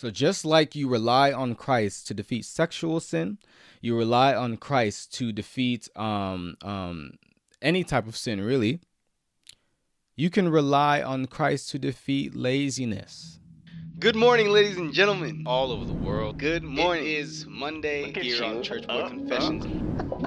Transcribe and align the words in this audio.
So 0.00 0.10
just 0.10 0.46
like 0.46 0.74
you 0.74 0.88
rely 0.88 1.30
on 1.30 1.54
Christ 1.54 2.06
to 2.06 2.14
defeat 2.14 2.46
sexual 2.46 3.00
sin, 3.00 3.36
you 3.82 3.94
rely 3.94 4.34
on 4.34 4.56
Christ 4.56 5.12
to 5.16 5.30
defeat 5.30 5.90
um, 5.94 6.56
um, 6.62 7.18
any 7.60 7.84
type 7.84 8.06
of 8.08 8.16
sin, 8.16 8.40
really. 8.40 8.80
You 10.16 10.30
can 10.30 10.48
rely 10.48 11.02
on 11.02 11.26
Christ 11.26 11.68
to 11.72 11.78
defeat 11.78 12.34
laziness. 12.34 13.40
Good 13.98 14.16
morning, 14.16 14.48
ladies 14.48 14.78
and 14.78 14.90
gentlemen. 14.94 15.44
All 15.44 15.70
over 15.70 15.84
the 15.84 15.92
world. 15.92 16.38
Good 16.38 16.62
morning. 16.62 17.04
It 17.04 17.10
is 17.18 17.44
Monday 17.46 18.06
Look 18.06 18.16
at 18.16 18.22
here 18.22 18.42
on. 18.42 18.62
Church 18.62 18.86
Boy 18.86 18.94
Uh, 18.94 19.08
Confessions. 19.10 19.66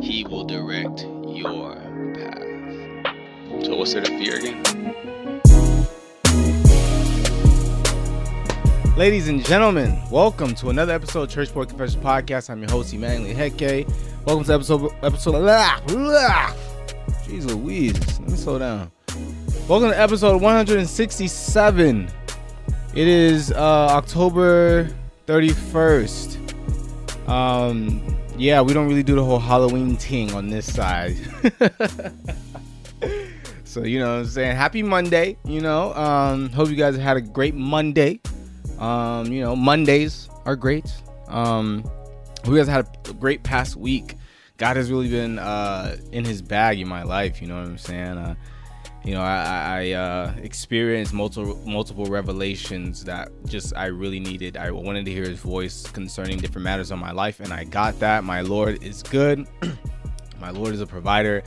He 0.04 0.24
will 0.24 0.44
direct 0.44 1.02
your 1.26 1.78
path. 2.14 3.66
So 3.66 3.76
what's 3.78 3.94
there 3.94 4.04
to 4.04 4.20
fear 4.20 4.36
again? 4.36 5.33
Ladies 8.96 9.28
and 9.28 9.44
gentlemen, 9.44 10.00
welcome 10.12 10.54
to 10.54 10.70
another 10.70 10.94
episode 10.94 11.24
of 11.24 11.30
Church 11.32 11.52
Boy 11.52 11.66
Confessions 11.66 12.04
Podcast. 12.04 12.52
I'm 12.52 12.62
your 12.62 12.70
host, 12.70 12.94
Emmanuel 12.94 13.36
Heke. 13.36 13.92
Welcome 14.24 14.46
to 14.46 14.54
episode 14.54 14.92
episode. 15.02 15.32
Blah, 15.32 15.80
blah. 15.88 16.54
Jeez 17.24 17.48
Louise, 17.48 18.20
let 18.20 18.30
me 18.30 18.38
slow 18.38 18.60
down. 18.60 18.92
Welcome 19.68 19.90
to 19.90 20.00
episode 20.00 20.40
167. 20.40 22.08
It 22.94 23.08
is 23.08 23.52
uh, 23.52 23.88
October 23.90 24.88
31st. 25.26 27.28
Um, 27.28 28.16
yeah, 28.38 28.62
we 28.62 28.76
don't 28.76 28.88
really 28.88 29.02
do 29.02 29.16
the 29.16 29.26
whole 29.26 29.40
Halloween 29.40 29.98
thing 29.98 30.32
on 30.36 30.52
this 30.52 30.72
side. 30.72 31.18
so 33.64 33.86
you 33.86 33.98
know 33.98 34.20
I'm 34.20 34.28
saying 34.28 34.56
happy 34.56 34.84
Monday, 34.84 35.40
you 35.46 35.62
know. 35.62 35.96
Um, 35.96 36.50
hope 36.50 36.70
you 36.70 36.76
guys 36.76 36.96
had 36.96 37.18
a 37.18 37.22
great 37.22 37.56
Monday. 37.56 38.20
Um, 38.84 39.32
you 39.32 39.40
know, 39.40 39.56
Mondays 39.56 40.30
are 40.46 40.58
great. 40.58 40.94
Um, 41.30 41.90
we 42.46 42.58
guys 42.58 42.68
had 42.68 42.86
a 43.08 43.14
great 43.14 43.42
past 43.42 43.78
week. 43.78 44.18
God 44.58 44.76
has 44.76 44.92
really 44.92 45.08
been 45.08 45.40
uh, 45.40 45.96
in 46.12 46.26
His 46.26 46.42
bag 46.42 46.82
in 46.82 46.88
my 46.90 47.04
life. 47.04 47.42
You 47.42 47.48
know 47.48 47.56
what 47.56 47.66
I'm 47.66 47.78
saying? 47.78 48.18
Uh, 48.18 48.36
you 49.06 49.14
know, 49.14 49.22
I, 49.22 49.84
I 49.84 49.92
uh, 49.92 50.34
experienced 50.42 51.14
multiple 51.14 51.58
multiple 51.66 52.08
revelations 52.08 53.06
that 53.06 53.32
just 53.46 53.74
I 53.74 53.86
really 53.86 54.20
needed. 54.20 54.58
I 54.58 54.72
wanted 54.72 55.06
to 55.06 55.12
hear 55.12 55.24
His 55.24 55.40
voice 55.40 55.84
concerning 55.84 56.40
different 56.40 56.66
matters 56.66 56.92
of 56.92 57.00
my 57.00 57.12
life, 57.14 57.40
and 57.40 57.54
I 57.54 57.64
got 57.64 57.98
that. 58.00 58.26
My 58.26 58.42
Lord 58.42 58.84
is 58.84 59.02
good. 59.02 59.48
my 60.42 60.50
Lord 60.50 60.74
is 60.74 60.82
a 60.82 60.88
provider. 60.88 61.42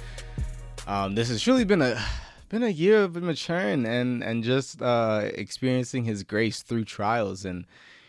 Um, 0.86 1.14
this 1.14 1.28
has 1.28 1.46
really 1.46 1.64
been 1.64 1.82
a 1.82 2.02
been 2.48 2.62
a 2.62 2.68
year 2.68 3.02
of 3.02 3.16
maturing 3.16 3.86
and 3.86 4.22
and 4.22 4.44
just 4.44 4.80
uh, 4.82 5.30
experiencing 5.34 6.04
His 6.04 6.22
grace 6.22 6.62
through 6.62 6.84
trials. 6.84 7.44
And 7.44 7.66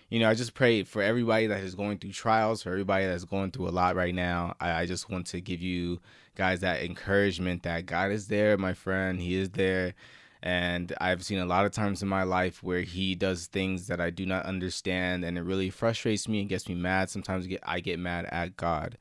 you 0.09 0.19
know, 0.19 0.30
I 0.30 0.35
just 0.35 0.53
pray 0.53 0.83
for 0.83 1.02
everybody 1.02 1.47
that 1.47 1.61
is 1.61 1.75
going 1.75 1.97
through 1.97 2.11
trials, 2.11 2.63
for 2.63 2.69
everybody 2.69 3.05
that's 3.05 3.25
going 3.25 3.52
through 3.52 3.67
a 3.67 3.71
lot 3.71 3.95
right 3.95 4.15
now. 4.15 4.55
I, 4.59 4.81
I 4.81 4.85
just 4.85 5.09
want 5.09 5.27
to 5.27 5.41
give 5.41 5.61
you 5.61 5.99
guys 6.35 6.61
that 6.61 6.81
encouragement 6.83 7.63
that 7.63 7.85
God 7.85 8.11
is 8.11 8.27
there, 8.27 8.58
my 8.58 8.73
friend. 8.73 9.19
He 9.19 9.35
is 9.35 9.49
there. 9.49 9.95
And 10.43 10.93
I've 11.02 11.25
seen 11.25 11.39
a 11.39 11.45
lot 11.45 11.65
of 11.65 11.71
times 11.71 12.02
in 12.03 12.08
my 12.08 12.23
life 12.23 12.61
where 12.61 12.81
he 12.81 13.15
does 13.15 13.47
things 13.47 13.88
that 13.88 13.99
I 13.99 14.11
do 14.11 14.25
not 14.25 14.45
understand, 14.45 15.25
and 15.25 15.38
it 15.38 15.41
really 15.41 15.71
frustrates 15.71 16.27
me 16.27 16.39
and 16.39 16.47
gets 16.47 16.69
me 16.69 16.75
mad. 16.75 17.09
Sometimes 17.09 17.45
I 17.45 17.49
get, 17.49 17.63
I 17.63 17.80
get 17.80 17.99
mad 17.99 18.25
at 18.31 18.55
God. 18.55 18.97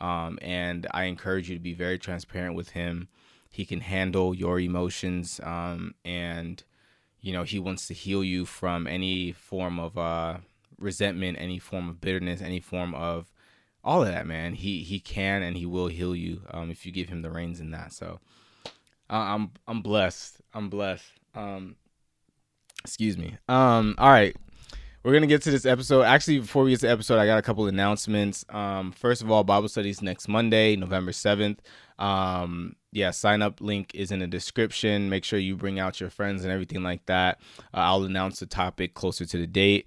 Um, 0.00 0.38
and 0.42 0.86
I 0.90 1.04
encourage 1.04 1.48
you 1.48 1.54
to 1.56 1.62
be 1.62 1.74
very 1.74 1.98
transparent 1.98 2.56
with 2.56 2.70
him. 2.70 3.08
He 3.50 3.64
can 3.64 3.80
handle 3.80 4.34
your 4.34 4.60
emotions, 4.60 5.40
um, 5.42 5.94
and 6.04 6.62
you 7.20 7.32
know 7.32 7.42
he 7.42 7.58
wants 7.58 7.86
to 7.88 7.94
heal 7.94 8.22
you 8.22 8.46
from 8.46 8.86
any 8.86 9.32
form 9.32 9.78
of 9.80 9.98
uh, 9.98 10.38
resentment, 10.78 11.36
any 11.40 11.58
form 11.58 11.88
of 11.88 12.00
bitterness, 12.00 12.40
any 12.40 12.60
form 12.60 12.94
of 12.94 13.30
all 13.82 14.02
of 14.02 14.08
that. 14.08 14.26
Man, 14.26 14.54
he 14.54 14.82
he 14.82 15.00
can 15.00 15.42
and 15.42 15.56
he 15.56 15.66
will 15.66 15.88
heal 15.88 16.14
you 16.14 16.42
um, 16.52 16.70
if 16.70 16.86
you 16.86 16.92
give 16.92 17.08
him 17.08 17.22
the 17.22 17.30
reins 17.30 17.60
in 17.60 17.72
that. 17.72 17.92
So 17.92 18.20
uh, 19.10 19.14
I'm 19.14 19.50
I'm 19.66 19.82
blessed. 19.82 20.40
I'm 20.54 20.70
blessed. 20.70 21.10
Um, 21.34 21.76
excuse 22.84 23.18
me. 23.18 23.36
Um, 23.48 23.96
all 23.98 24.10
right. 24.10 24.36
We're 25.02 25.14
gonna 25.14 25.26
get 25.26 25.40
to 25.42 25.50
this 25.50 25.64
episode. 25.64 26.02
Actually, 26.02 26.40
before 26.40 26.62
we 26.62 26.72
get 26.72 26.80
to 26.80 26.86
the 26.86 26.92
episode, 26.92 27.18
I 27.18 27.24
got 27.24 27.38
a 27.38 27.42
couple 27.42 27.66
announcements. 27.66 28.44
Um, 28.50 28.92
first 28.92 29.22
of 29.22 29.30
all, 29.30 29.42
Bible 29.44 29.68
studies 29.70 30.02
next 30.02 30.28
Monday, 30.28 30.76
November 30.76 31.12
seventh. 31.12 31.62
Um, 31.98 32.76
yeah, 32.92 33.10
sign 33.10 33.40
up 33.40 33.62
link 33.62 33.92
is 33.94 34.12
in 34.12 34.18
the 34.18 34.26
description. 34.26 35.08
Make 35.08 35.24
sure 35.24 35.38
you 35.38 35.56
bring 35.56 35.78
out 35.78 36.00
your 36.00 36.10
friends 36.10 36.44
and 36.44 36.52
everything 36.52 36.82
like 36.82 37.06
that. 37.06 37.40
Uh, 37.72 37.78
I'll 37.78 38.04
announce 38.04 38.40
the 38.40 38.46
topic 38.46 38.92
closer 38.92 39.24
to 39.24 39.38
the 39.38 39.46
date. 39.46 39.86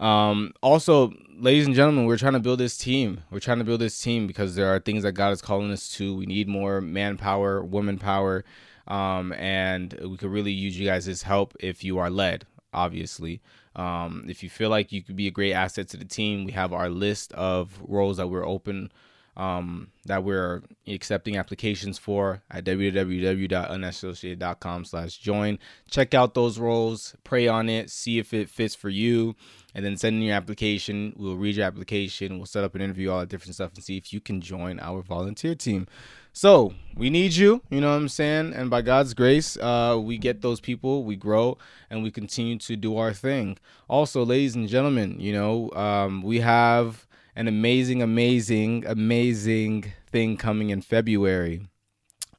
Um, 0.00 0.54
also, 0.62 1.12
ladies 1.36 1.66
and 1.66 1.74
gentlemen, 1.74 2.06
we're 2.06 2.16
trying 2.16 2.32
to 2.32 2.40
build 2.40 2.58
this 2.58 2.78
team. 2.78 3.20
We're 3.30 3.40
trying 3.40 3.58
to 3.58 3.64
build 3.64 3.82
this 3.82 4.00
team 4.00 4.26
because 4.26 4.54
there 4.54 4.74
are 4.74 4.80
things 4.80 5.02
that 5.02 5.12
God 5.12 5.32
is 5.34 5.42
calling 5.42 5.70
us 5.72 5.90
to. 5.96 6.16
We 6.16 6.24
need 6.24 6.48
more 6.48 6.80
manpower, 6.80 7.62
woman 7.62 7.98
power, 7.98 8.46
um, 8.88 9.34
and 9.34 9.92
we 10.02 10.16
could 10.16 10.30
really 10.30 10.52
use 10.52 10.78
you 10.78 10.86
guys' 10.86 11.20
help 11.20 11.54
if 11.60 11.84
you 11.84 11.98
are 11.98 12.08
led. 12.08 12.46
Obviously, 12.72 13.42
um, 13.76 14.24
if 14.28 14.42
you 14.42 14.50
feel 14.50 14.70
like 14.70 14.92
you 14.92 15.02
could 15.02 15.16
be 15.16 15.26
a 15.26 15.32
great 15.32 15.52
asset 15.52 15.88
to 15.88 15.96
the 15.96 16.04
team, 16.04 16.44
we 16.44 16.52
have 16.52 16.72
our 16.72 16.88
list 16.88 17.32
of 17.32 17.80
roles 17.86 18.18
that 18.18 18.28
we're 18.28 18.46
open 18.46 18.90
um, 19.36 19.88
that 20.06 20.22
we're 20.22 20.62
accepting 20.86 21.36
applications 21.36 21.98
for 21.98 22.44
at 22.50 22.64
www.unassociated.com 22.64 24.84
slash 24.84 25.16
join. 25.18 25.58
Check 25.90 26.14
out 26.14 26.34
those 26.34 26.56
roles, 26.58 27.16
pray 27.24 27.48
on 27.48 27.68
it, 27.68 27.90
see 27.90 28.18
if 28.18 28.32
it 28.32 28.48
fits 28.48 28.76
for 28.76 28.90
you, 28.90 29.34
and 29.74 29.84
then 29.84 29.96
send 29.96 30.14
in 30.16 30.22
your 30.22 30.36
application. 30.36 31.14
We'll 31.16 31.36
read 31.36 31.56
your 31.56 31.66
application, 31.66 32.38
we'll 32.38 32.46
set 32.46 32.64
up 32.64 32.76
an 32.76 32.80
interview, 32.80 33.10
all 33.10 33.20
that 33.20 33.28
different 33.28 33.56
stuff, 33.56 33.74
and 33.74 33.82
see 33.82 33.96
if 33.96 34.12
you 34.12 34.20
can 34.20 34.40
join 34.40 34.78
our 34.80 35.02
volunteer 35.02 35.56
team. 35.56 35.88
So 36.36 36.74
we 36.96 37.10
need 37.10 37.36
you, 37.36 37.62
you 37.70 37.80
know 37.80 37.90
what 37.90 37.96
I'm 37.96 38.08
saying? 38.08 38.54
And 38.54 38.68
by 38.68 38.82
God's 38.82 39.14
grace, 39.14 39.56
uh, 39.56 40.00
we 40.02 40.18
get 40.18 40.42
those 40.42 40.60
people, 40.60 41.04
we 41.04 41.14
grow, 41.14 41.58
and 41.88 42.02
we 42.02 42.10
continue 42.10 42.58
to 42.58 42.74
do 42.74 42.96
our 42.96 43.12
thing. 43.12 43.56
Also, 43.88 44.24
ladies 44.24 44.56
and 44.56 44.68
gentlemen, 44.68 45.20
you 45.20 45.32
know, 45.32 45.70
um, 45.76 46.22
we 46.22 46.40
have 46.40 47.06
an 47.36 47.46
amazing, 47.46 48.02
amazing, 48.02 48.84
amazing 48.84 49.92
thing 50.08 50.36
coming 50.36 50.70
in 50.70 50.82
February. 50.82 51.68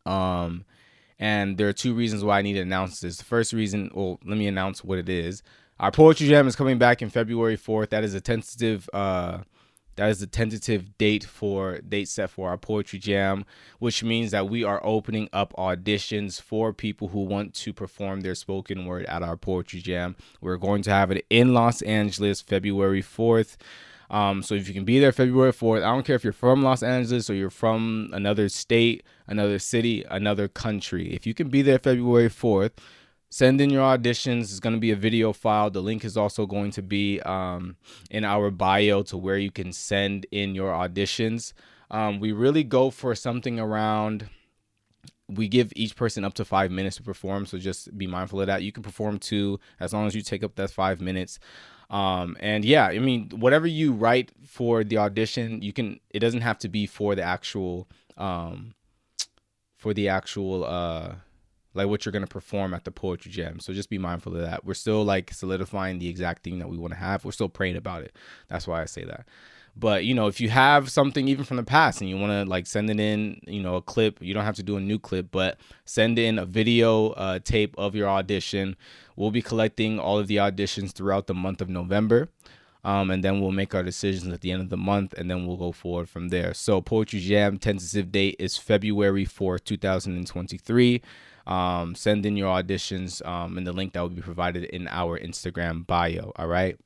Um, 0.05 0.65
and 1.17 1.57
there 1.57 1.69
are 1.69 1.73
two 1.73 1.93
reasons 1.93 2.21
why 2.21 2.39
I 2.39 2.41
need 2.41 2.53
to 2.55 2.59
announce 2.59 2.99
this. 2.99 3.15
The 3.15 3.23
first 3.23 3.53
reason, 3.53 3.91
well, 3.93 4.19
let 4.25 4.37
me 4.37 4.47
announce 4.47 4.83
what 4.83 4.99
it 4.99 5.07
is. 5.07 5.41
Our 5.79 5.91
poetry 5.91 6.27
jam 6.27 6.49
is 6.49 6.57
coming 6.57 6.77
back 6.77 7.01
in 7.01 7.09
February 7.09 7.57
4th. 7.57 7.91
That 7.91 8.03
is 8.03 8.13
a 8.13 8.19
tentative 8.19 8.89
uh 8.91 9.39
that 9.95 10.09
is 10.09 10.19
the 10.19 10.27
tentative 10.27 10.97
date 10.97 11.23
for 11.23 11.79
date 11.79 12.09
set 12.09 12.29
for 12.29 12.49
our 12.49 12.57
poetry 12.57 12.99
jam, 12.99 13.45
which 13.79 14.03
means 14.03 14.31
that 14.31 14.49
we 14.49 14.63
are 14.63 14.81
opening 14.83 15.29
up 15.31 15.53
auditions 15.53 16.41
for 16.41 16.73
people 16.73 17.09
who 17.09 17.21
want 17.21 17.53
to 17.55 17.73
perform 17.73 18.21
their 18.21 18.35
spoken 18.35 18.85
word 18.85 19.05
at 19.05 19.23
our 19.23 19.37
poetry 19.37 19.79
jam. 19.79 20.15
We're 20.41 20.57
going 20.57 20.81
to 20.83 20.91
have 20.91 21.11
it 21.11 21.25
in 21.29 21.53
Los 21.53 21.81
Angeles 21.81 22.41
February 22.41 23.01
4th. 23.01 23.57
Um, 24.09 24.43
so 24.43 24.53
if 24.53 24.67
you 24.67 24.73
can 24.73 24.85
be 24.85 24.99
there 24.99 25.11
February 25.11 25.51
4th, 25.51 25.77
I 25.77 25.93
don't 25.93 26.05
care 26.05 26.15
if 26.15 26.23
you're 26.23 26.33
from 26.33 26.61
Los 26.61 26.83
Angeles 26.83 27.29
or 27.29 27.33
you're 27.33 27.49
from 27.49 28.09
another 28.13 28.49
state, 28.49 29.03
another 29.27 29.59
city, 29.59 30.03
another 30.09 30.47
country. 30.47 31.13
If 31.13 31.25
you 31.25 31.33
can 31.33 31.49
be 31.49 31.61
there 31.61 31.79
February 31.79 32.29
4th, 32.29 32.71
send 33.35 33.59
in 33.59 33.69
your 33.69 33.83
auditions. 33.83 34.43
It's 34.43 34.61
going 34.61 34.75
to 34.75 34.79
be 34.79 34.91
a 34.91 34.95
video 34.95 35.33
file. 35.33 35.69
The 35.69 35.81
link 35.81 36.05
is 36.05 36.15
also 36.15 36.45
going 36.45 36.71
to 36.71 36.81
be 36.81 37.19
um, 37.23 37.75
in 38.09 38.23
our 38.23 38.49
bio 38.49 39.03
to 39.03 39.17
where 39.17 39.37
you 39.37 39.51
can 39.51 39.73
send 39.73 40.25
in 40.31 40.55
your 40.55 40.71
auditions. 40.71 41.51
Um, 41.91 42.21
we 42.21 42.31
really 42.31 42.63
go 42.63 42.89
for 42.89 43.13
something 43.13 43.59
around 43.59 44.29
we 45.27 45.47
give 45.47 45.73
each 45.75 45.95
person 45.95 46.23
up 46.23 46.35
to 46.35 46.45
five 46.45 46.69
minutes 46.69 46.97
to 46.97 47.01
perform 47.01 47.47
so 47.47 47.57
just 47.57 47.97
be 47.97 48.05
mindful 48.05 48.41
of 48.41 48.45
that 48.45 48.61
you 48.61 48.71
can 48.71 48.83
perform 48.83 49.17
two 49.17 49.59
as 49.79 49.91
long 49.91 50.05
as 50.05 50.13
you 50.13 50.21
take 50.21 50.43
up 50.43 50.53
that 50.53 50.69
five 50.69 51.01
minutes 51.01 51.39
um 51.89 52.37
and 52.39 52.63
yeah 52.63 52.85
i 52.85 52.99
mean 52.99 53.27
whatever 53.31 53.65
you 53.65 53.91
write 53.91 54.31
for 54.45 54.83
the 54.83 54.99
audition 54.99 55.63
you 55.63 55.73
can 55.73 55.99
it 56.11 56.19
doesn't 56.19 56.41
have 56.41 56.59
to 56.59 56.69
be 56.69 56.85
for 56.85 57.15
the 57.15 57.23
actual 57.23 57.87
um 58.17 58.75
for 59.75 59.95
the 59.95 60.07
actual 60.07 60.63
uh 60.63 61.15
like 61.75 61.87
what 61.87 62.05
you're 62.05 62.11
going 62.11 62.25
to 62.25 62.27
perform 62.27 62.73
at 62.73 62.85
the 62.85 62.91
poetry 62.91 63.31
jam. 63.31 63.59
So 63.59 63.73
just 63.73 63.89
be 63.89 63.97
mindful 63.97 64.35
of 64.35 64.41
that. 64.41 64.65
We're 64.65 64.73
still 64.73 65.03
like 65.03 65.33
solidifying 65.33 65.99
the 65.99 66.07
exact 66.07 66.43
thing 66.43 66.59
that 66.59 66.69
we 66.69 66.77
want 66.77 66.93
to 66.93 66.99
have. 66.99 67.25
We're 67.25 67.31
still 67.31 67.49
praying 67.49 67.75
about 67.75 68.03
it. 68.03 68.15
That's 68.47 68.67
why 68.67 68.81
i 68.81 68.85
say 68.85 69.03
that. 69.03 69.25
But 69.77 70.05
you 70.05 70.13
know 70.13 70.27
if 70.27 70.39
you 70.39 70.49
have 70.49 70.89
something 70.89 71.27
even 71.27 71.43
from 71.43 71.57
the 71.57 71.63
past 71.63 71.99
and 71.99 72.09
you 72.09 72.17
want 72.17 72.31
to 72.31 72.49
like 72.49 72.65
send 72.65 72.89
it 72.89 72.97
in 72.97 73.41
you 73.45 73.61
know 73.61 73.75
a 73.75 73.81
clip 73.81 74.21
you 74.21 74.33
don't 74.33 74.45
have 74.45 74.55
to 74.55 74.63
do 74.63 74.77
a 74.77 74.79
new 74.79 74.97
clip 74.97 75.31
but 75.31 75.59
send 75.83 76.17
in 76.17 76.39
a 76.39 76.45
video 76.45 77.09
uh, 77.09 77.39
tape 77.39 77.75
of 77.77 77.93
your 77.93 78.07
audition. 78.07 78.77
We'll 79.17 79.31
be 79.31 79.41
collecting 79.41 79.99
all 79.99 80.17
of 80.17 80.27
the 80.27 80.37
auditions 80.37 80.93
throughout 80.93 81.27
the 81.27 81.33
month 81.33 81.61
of 81.61 81.67
november 81.67 82.29
um, 82.85 83.09
and 83.09 83.23
then 83.23 83.41
we'll 83.41 83.51
make 83.51 83.73
our 83.75 83.83
decisions 83.83 84.31
at 84.31 84.41
the 84.41 84.51
end 84.51 84.61
of 84.61 84.69
the 84.69 84.77
month 84.77 85.13
and 85.17 85.29
then 85.29 85.45
we'll 85.45 85.57
go 85.57 85.71
forward 85.71 86.07
from 86.07 86.29
there. 86.29 86.53
So 86.53 86.81
poetry 86.81 87.19
jam 87.19 87.57
tentative 87.57 88.11
date 88.11 88.35
is 88.39 88.57
february 88.57 89.25
4th 89.25 89.65
2023 89.65 91.01
um, 91.47 91.95
send 91.95 92.25
in 92.25 92.37
your 92.37 92.53
auditions 92.61 93.25
um, 93.25 93.57
in 93.57 93.63
the 93.63 93.73
link 93.73 93.93
that 93.93 94.01
will 94.01 94.09
be 94.09 94.21
provided 94.21 94.63
in 94.65 94.87
our 94.87 95.19
instagram 95.19 95.85
bio 95.85 96.31
all 96.35 96.47
right 96.47 96.77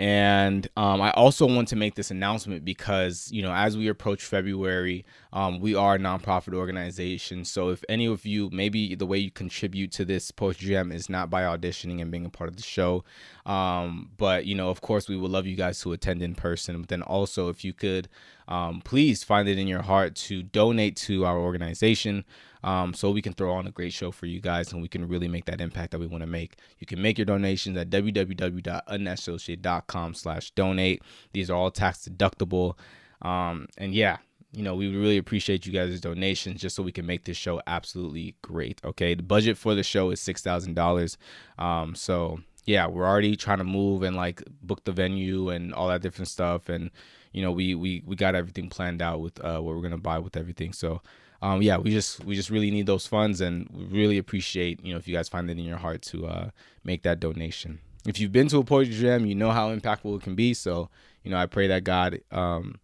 And 0.00 0.68
um, 0.76 1.00
I 1.02 1.10
also 1.10 1.44
want 1.44 1.66
to 1.68 1.76
make 1.76 1.96
this 1.96 2.12
announcement 2.12 2.64
because, 2.64 3.28
you 3.32 3.42
know, 3.42 3.52
as 3.52 3.76
we 3.76 3.88
approach 3.88 4.24
February, 4.24 5.04
um, 5.32 5.58
we 5.58 5.74
are 5.74 5.96
a 5.96 5.98
nonprofit 5.98 6.54
organization. 6.54 7.44
So 7.44 7.70
if 7.70 7.82
any 7.88 8.06
of 8.06 8.24
you, 8.24 8.48
maybe 8.52 8.94
the 8.94 9.06
way 9.06 9.18
you 9.18 9.32
contribute 9.32 9.90
to 9.92 10.04
this 10.04 10.30
poetry 10.30 10.68
jam 10.68 10.92
is 10.92 11.08
not 11.08 11.30
by 11.30 11.42
auditioning 11.42 12.00
and 12.00 12.12
being 12.12 12.24
a 12.24 12.30
part 12.30 12.48
of 12.48 12.54
the 12.54 12.62
show. 12.62 13.02
Um, 13.44 14.10
but, 14.16 14.46
you 14.46 14.54
know, 14.54 14.70
of 14.70 14.82
course, 14.82 15.08
we 15.08 15.16
would 15.16 15.32
love 15.32 15.46
you 15.46 15.56
guys 15.56 15.80
to 15.80 15.92
attend 15.92 16.22
in 16.22 16.36
person. 16.36 16.80
But 16.80 16.90
then 16.90 17.02
also, 17.02 17.48
if 17.48 17.64
you 17.64 17.72
could, 17.72 18.08
um, 18.46 18.80
please 18.82 19.24
find 19.24 19.48
it 19.48 19.58
in 19.58 19.66
your 19.66 19.82
heart 19.82 20.14
to 20.14 20.44
donate 20.44 20.94
to 21.08 21.24
our 21.26 21.38
organization 21.38 22.24
um, 22.64 22.94
so 22.94 23.10
we 23.10 23.22
can 23.22 23.32
throw 23.32 23.52
on 23.52 23.66
a 23.66 23.70
great 23.70 23.92
show 23.92 24.10
for 24.10 24.26
you 24.26 24.40
guys 24.40 24.72
and 24.72 24.82
we 24.82 24.88
can 24.88 25.06
really 25.06 25.28
make 25.28 25.44
that 25.46 25.60
impact 25.60 25.92
that 25.92 25.98
we 25.98 26.06
want 26.06 26.22
to 26.22 26.26
make. 26.26 26.56
You 26.78 26.86
can 26.86 27.00
make 27.00 27.18
your 27.18 27.24
donations 27.24 27.76
at 27.76 27.90
www.unassociated.com 27.90 30.14
slash 30.14 30.50
donate. 30.52 31.02
These 31.32 31.50
are 31.50 31.54
all 31.54 31.70
tax 31.70 32.08
deductible. 32.08 32.76
Um, 33.22 33.68
and 33.76 33.94
yeah, 33.94 34.18
you 34.52 34.62
know, 34.62 34.74
we 34.74 34.94
really 34.94 35.18
appreciate 35.18 35.66
you 35.66 35.72
guys' 35.72 36.00
donations 36.00 36.60
just 36.60 36.76
so 36.76 36.82
we 36.82 36.92
can 36.92 37.06
make 37.06 37.24
this 37.24 37.36
show 37.36 37.60
absolutely 37.66 38.36
great. 38.42 38.80
Okay. 38.84 39.14
The 39.14 39.22
budget 39.22 39.58
for 39.58 39.74
the 39.74 39.82
show 39.82 40.10
is 40.10 40.20
$6,000. 40.20 41.16
Um, 41.62 41.94
so 41.94 42.40
yeah, 42.64 42.86
we're 42.86 43.06
already 43.06 43.36
trying 43.36 43.58
to 43.58 43.64
move 43.64 44.02
and 44.02 44.16
like 44.16 44.42
book 44.62 44.84
the 44.84 44.92
venue 44.92 45.50
and 45.50 45.74
all 45.74 45.88
that 45.88 46.02
different 46.02 46.28
stuff. 46.28 46.68
And, 46.68 46.90
you 47.32 47.42
know, 47.42 47.52
we, 47.52 47.74
we, 47.74 48.02
we 48.04 48.16
got 48.16 48.34
everything 48.34 48.68
planned 48.68 49.02
out 49.02 49.20
with, 49.20 49.42
uh, 49.44 49.60
what 49.60 49.74
we're 49.74 49.82
going 49.82 49.92
to 49.92 49.98
buy 49.98 50.18
with 50.18 50.36
everything. 50.36 50.72
So, 50.72 51.02
um, 51.40 51.62
yeah, 51.62 51.78
we 51.78 51.90
just 51.90 52.24
we 52.24 52.34
just 52.34 52.50
really 52.50 52.70
need 52.70 52.86
those 52.86 53.06
funds, 53.06 53.40
and 53.40 53.68
we 53.72 53.84
really 53.84 54.18
appreciate 54.18 54.84
you 54.84 54.92
know 54.92 54.98
if 54.98 55.06
you 55.06 55.14
guys 55.14 55.28
find 55.28 55.48
it 55.48 55.58
in 55.58 55.64
your 55.64 55.78
heart 55.78 56.02
to 56.02 56.26
uh, 56.26 56.50
make 56.84 57.02
that 57.02 57.20
donation. 57.20 57.78
If 58.06 58.18
you've 58.18 58.32
been 58.32 58.48
to 58.48 58.58
a 58.58 58.64
poetry 58.64 58.94
jam, 58.94 59.26
you 59.26 59.34
know 59.34 59.50
how 59.50 59.74
impactful 59.74 60.16
it 60.16 60.22
can 60.22 60.34
be. 60.34 60.54
So 60.54 60.88
you 61.22 61.30
know, 61.30 61.36
I 61.36 61.46
pray 61.46 61.68
that 61.68 61.84
God, 61.84 62.20
um, 62.32 62.80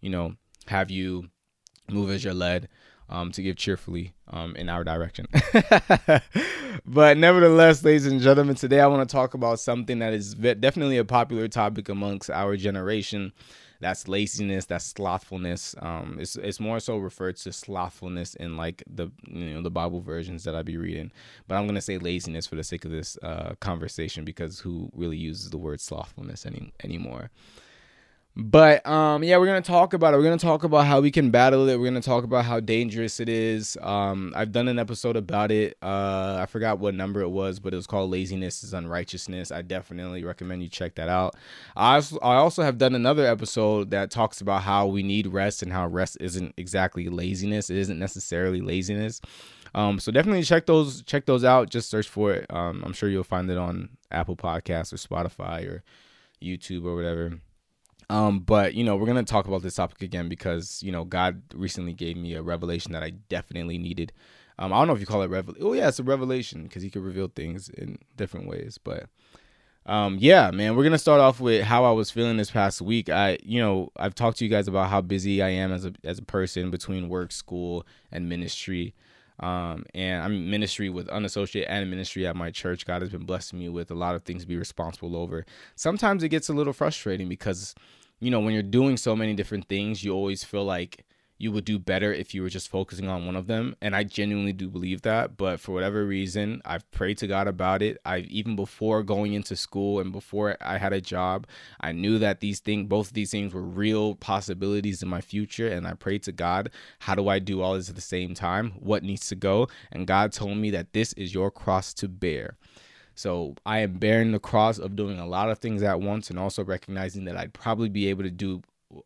you 0.00 0.10
know, 0.10 0.34
have 0.68 0.90
you 0.90 1.28
move 1.90 2.10
as 2.10 2.24
you're 2.24 2.34
led. 2.34 2.68
Um, 3.10 3.32
to 3.32 3.42
give 3.42 3.56
cheerfully 3.56 4.12
um, 4.26 4.54
in 4.54 4.68
our 4.68 4.84
direction. 4.84 5.28
but 6.84 7.16
nevertheless, 7.16 7.82
ladies 7.82 8.04
and 8.04 8.20
gentlemen, 8.20 8.54
today 8.54 8.80
I 8.80 8.86
want 8.86 9.08
to 9.08 9.10
talk 9.10 9.32
about 9.32 9.60
something 9.60 10.00
that 10.00 10.12
is 10.12 10.34
definitely 10.34 10.98
a 10.98 11.06
popular 11.06 11.48
topic 11.48 11.88
amongst 11.88 12.28
our 12.28 12.54
generation 12.58 13.32
that's 13.80 14.08
laziness, 14.08 14.66
that's 14.66 14.84
slothfulness. 14.84 15.74
Um, 15.80 16.18
it's 16.20 16.36
it's 16.36 16.60
more 16.60 16.80
so 16.80 16.96
referred 16.96 17.36
to 17.38 17.52
slothfulness 17.52 18.34
in 18.34 18.56
like 18.56 18.82
the 18.86 19.10
you 19.26 19.54
know 19.54 19.62
the 19.62 19.70
Bible 19.70 20.00
versions 20.00 20.44
that 20.44 20.54
I 20.54 20.62
be 20.62 20.76
reading, 20.76 21.12
but 21.46 21.56
I'm 21.56 21.66
gonna 21.66 21.80
say 21.80 21.98
laziness 21.98 22.46
for 22.46 22.56
the 22.56 22.64
sake 22.64 22.84
of 22.84 22.90
this 22.90 23.16
uh, 23.22 23.54
conversation 23.60 24.24
because 24.24 24.60
who 24.60 24.90
really 24.94 25.16
uses 25.16 25.50
the 25.50 25.58
word 25.58 25.80
slothfulness 25.80 26.44
any 26.44 26.72
anymore? 26.82 27.30
But 28.40 28.86
um, 28.86 29.24
yeah, 29.24 29.36
we're 29.36 29.46
gonna 29.46 29.60
talk 29.60 29.94
about 29.94 30.14
it. 30.14 30.16
We're 30.16 30.22
gonna 30.22 30.38
talk 30.38 30.62
about 30.62 30.86
how 30.86 31.00
we 31.00 31.10
can 31.10 31.32
battle 31.32 31.68
it. 31.68 31.76
We're 31.76 31.86
gonna 31.86 32.00
talk 32.00 32.22
about 32.22 32.44
how 32.44 32.60
dangerous 32.60 33.18
it 33.18 33.28
is. 33.28 33.76
Um, 33.82 34.32
I've 34.36 34.52
done 34.52 34.68
an 34.68 34.78
episode 34.78 35.16
about 35.16 35.50
it. 35.50 35.76
Uh, 35.82 36.38
I 36.40 36.46
forgot 36.46 36.78
what 36.78 36.94
number 36.94 37.20
it 37.20 37.30
was, 37.30 37.58
but 37.58 37.72
it 37.72 37.76
was 37.76 37.88
called 37.88 38.10
"Laziness 38.10 38.62
is 38.62 38.74
Unrighteousness." 38.74 39.50
I 39.50 39.62
definitely 39.62 40.22
recommend 40.22 40.62
you 40.62 40.68
check 40.68 40.94
that 40.94 41.08
out. 41.08 41.34
I 41.74 42.00
also, 42.22 42.62
have 42.62 42.78
done 42.78 42.94
another 42.94 43.26
episode 43.26 43.90
that 43.90 44.12
talks 44.12 44.40
about 44.40 44.62
how 44.62 44.86
we 44.86 45.02
need 45.02 45.26
rest 45.26 45.64
and 45.64 45.72
how 45.72 45.88
rest 45.88 46.16
isn't 46.20 46.54
exactly 46.56 47.08
laziness. 47.08 47.70
It 47.70 47.76
isn't 47.78 47.98
necessarily 47.98 48.60
laziness. 48.60 49.20
Um, 49.74 49.98
so 49.98 50.12
definitely 50.12 50.44
check 50.44 50.66
those 50.66 51.02
check 51.02 51.26
those 51.26 51.42
out. 51.42 51.70
Just 51.70 51.90
search 51.90 52.08
for 52.08 52.34
it. 52.34 52.46
Um, 52.50 52.84
I'm 52.86 52.92
sure 52.92 53.08
you'll 53.08 53.24
find 53.24 53.50
it 53.50 53.58
on 53.58 53.88
Apple 54.12 54.36
Podcasts 54.36 54.92
or 54.92 54.96
Spotify 54.96 55.66
or 55.68 55.82
YouTube 56.40 56.84
or 56.84 56.94
whatever. 56.94 57.40
Um, 58.10 58.40
but 58.40 58.74
you 58.74 58.84
know, 58.84 58.96
we're 58.96 59.06
gonna 59.06 59.22
talk 59.22 59.46
about 59.46 59.62
this 59.62 59.74
topic 59.74 60.02
again 60.02 60.28
because 60.28 60.82
you 60.82 60.92
know 60.92 61.04
God 61.04 61.42
recently 61.54 61.92
gave 61.92 62.16
me 62.16 62.34
a 62.34 62.42
revelation 62.42 62.92
that 62.92 63.02
I 63.02 63.10
definitely 63.10 63.78
needed. 63.78 64.12
Um, 64.58 64.72
I 64.72 64.78
don't 64.78 64.88
know 64.88 64.94
if 64.94 65.00
you 65.00 65.06
call 65.06 65.22
it 65.22 65.30
revelation. 65.30 65.66
Oh 65.66 65.72
yeah, 65.74 65.88
it's 65.88 65.98
a 65.98 66.04
revelation 66.04 66.64
because 66.64 66.82
He 66.82 66.90
could 66.90 67.02
reveal 67.02 67.28
things 67.28 67.68
in 67.68 67.98
different 68.16 68.48
ways. 68.48 68.78
But 68.82 69.08
um, 69.86 70.16
yeah, 70.20 70.50
man, 70.50 70.74
we're 70.74 70.84
gonna 70.84 70.98
start 70.98 71.20
off 71.20 71.40
with 71.40 71.64
how 71.64 71.84
I 71.84 71.92
was 71.92 72.10
feeling 72.10 72.38
this 72.38 72.50
past 72.50 72.80
week. 72.80 73.08
I, 73.10 73.38
you 73.42 73.60
know, 73.60 73.90
I've 73.96 74.14
talked 74.14 74.38
to 74.38 74.44
you 74.44 74.50
guys 74.50 74.68
about 74.68 74.90
how 74.90 75.00
busy 75.02 75.42
I 75.42 75.50
am 75.50 75.72
as 75.72 75.84
a 75.84 75.92
as 76.02 76.18
a 76.18 76.22
person 76.22 76.70
between 76.70 77.08
work, 77.08 77.30
school, 77.30 77.86
and 78.10 78.28
ministry. 78.28 78.94
Um, 79.40 79.84
and 79.94 80.22
I'm 80.22 80.50
ministry 80.50 80.90
with 80.90 81.08
unassociated 81.08 81.70
and 81.70 81.88
ministry 81.88 82.26
at 82.26 82.34
my 82.34 82.50
church. 82.50 82.84
God 82.84 83.02
has 83.02 83.10
been 83.10 83.24
blessing 83.24 83.58
me 83.58 83.68
with 83.68 83.90
a 83.90 83.94
lot 83.94 84.16
of 84.16 84.22
things 84.22 84.42
to 84.42 84.48
be 84.48 84.56
responsible 84.56 85.16
over. 85.16 85.46
Sometimes 85.76 86.24
it 86.24 86.30
gets 86.30 86.48
a 86.48 86.52
little 86.52 86.72
frustrating 86.72 87.28
because 87.28 87.74
you 88.20 88.30
know, 88.30 88.40
when 88.40 88.54
you're 88.54 88.62
doing 88.62 88.96
so 88.96 89.14
many 89.14 89.34
different 89.34 89.68
things, 89.68 90.02
you 90.02 90.12
always 90.12 90.44
feel 90.44 90.64
like 90.64 91.04
you 91.40 91.52
would 91.52 91.64
do 91.64 91.78
better 91.78 92.12
if 92.12 92.34
you 92.34 92.42
were 92.42 92.48
just 92.48 92.68
focusing 92.68 93.08
on 93.08 93.24
one 93.24 93.36
of 93.36 93.46
them. 93.46 93.76
And 93.80 93.94
I 93.94 94.02
genuinely 94.02 94.52
do 94.52 94.68
believe 94.68 95.02
that. 95.02 95.36
But 95.36 95.60
for 95.60 95.72
whatever 95.72 96.04
reason, 96.04 96.60
I've 96.64 96.90
prayed 96.90 97.18
to 97.18 97.28
God 97.28 97.46
about 97.46 97.80
it. 97.80 97.98
I've 98.04 98.26
even 98.26 98.56
before 98.56 99.04
going 99.04 99.34
into 99.34 99.54
school 99.54 100.00
and 100.00 100.10
before 100.10 100.56
I 100.60 100.78
had 100.78 100.92
a 100.92 101.00
job, 101.00 101.46
I 101.80 101.92
knew 101.92 102.18
that 102.18 102.40
these 102.40 102.58
things, 102.58 102.88
both 102.88 103.08
of 103.08 103.12
these 103.12 103.30
things 103.30 103.54
were 103.54 103.62
real 103.62 104.16
possibilities 104.16 105.00
in 105.00 105.08
my 105.08 105.20
future. 105.20 105.68
And 105.68 105.86
I 105.86 105.94
prayed 105.94 106.24
to 106.24 106.32
God, 106.32 106.70
how 106.98 107.14
do 107.14 107.28
I 107.28 107.38
do 107.38 107.62
all 107.62 107.74
this 107.74 107.88
at 107.88 107.94
the 107.94 108.00
same 108.00 108.34
time? 108.34 108.72
What 108.80 109.04
needs 109.04 109.28
to 109.28 109.36
go? 109.36 109.68
And 109.92 110.08
God 110.08 110.32
told 110.32 110.56
me 110.56 110.70
that 110.70 110.92
this 110.92 111.12
is 111.12 111.32
your 111.32 111.52
cross 111.52 111.94
to 111.94 112.08
bear. 112.08 112.56
So 113.18 113.56
I 113.66 113.80
am 113.80 113.94
bearing 113.94 114.30
the 114.30 114.38
cross 114.38 114.78
of 114.78 114.94
doing 114.94 115.18
a 115.18 115.26
lot 115.26 115.50
of 115.50 115.58
things 115.58 115.82
at 115.82 116.00
once 116.00 116.30
and 116.30 116.38
also 116.38 116.62
recognizing 116.62 117.24
that 117.24 117.36
I'd 117.36 117.52
probably 117.52 117.88
be 117.88 118.08
able 118.10 118.22
to 118.22 118.30
do 118.30 118.62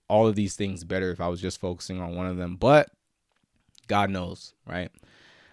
all 0.06 0.26
of 0.26 0.34
these 0.34 0.54
things 0.54 0.84
better 0.84 1.10
if 1.10 1.18
I 1.18 1.28
was 1.28 1.40
just 1.40 1.58
focusing 1.58 1.98
on 1.98 2.14
one 2.14 2.26
of 2.26 2.36
them. 2.36 2.56
But 2.56 2.90
God 3.88 4.10
knows, 4.10 4.52
right? 4.66 4.90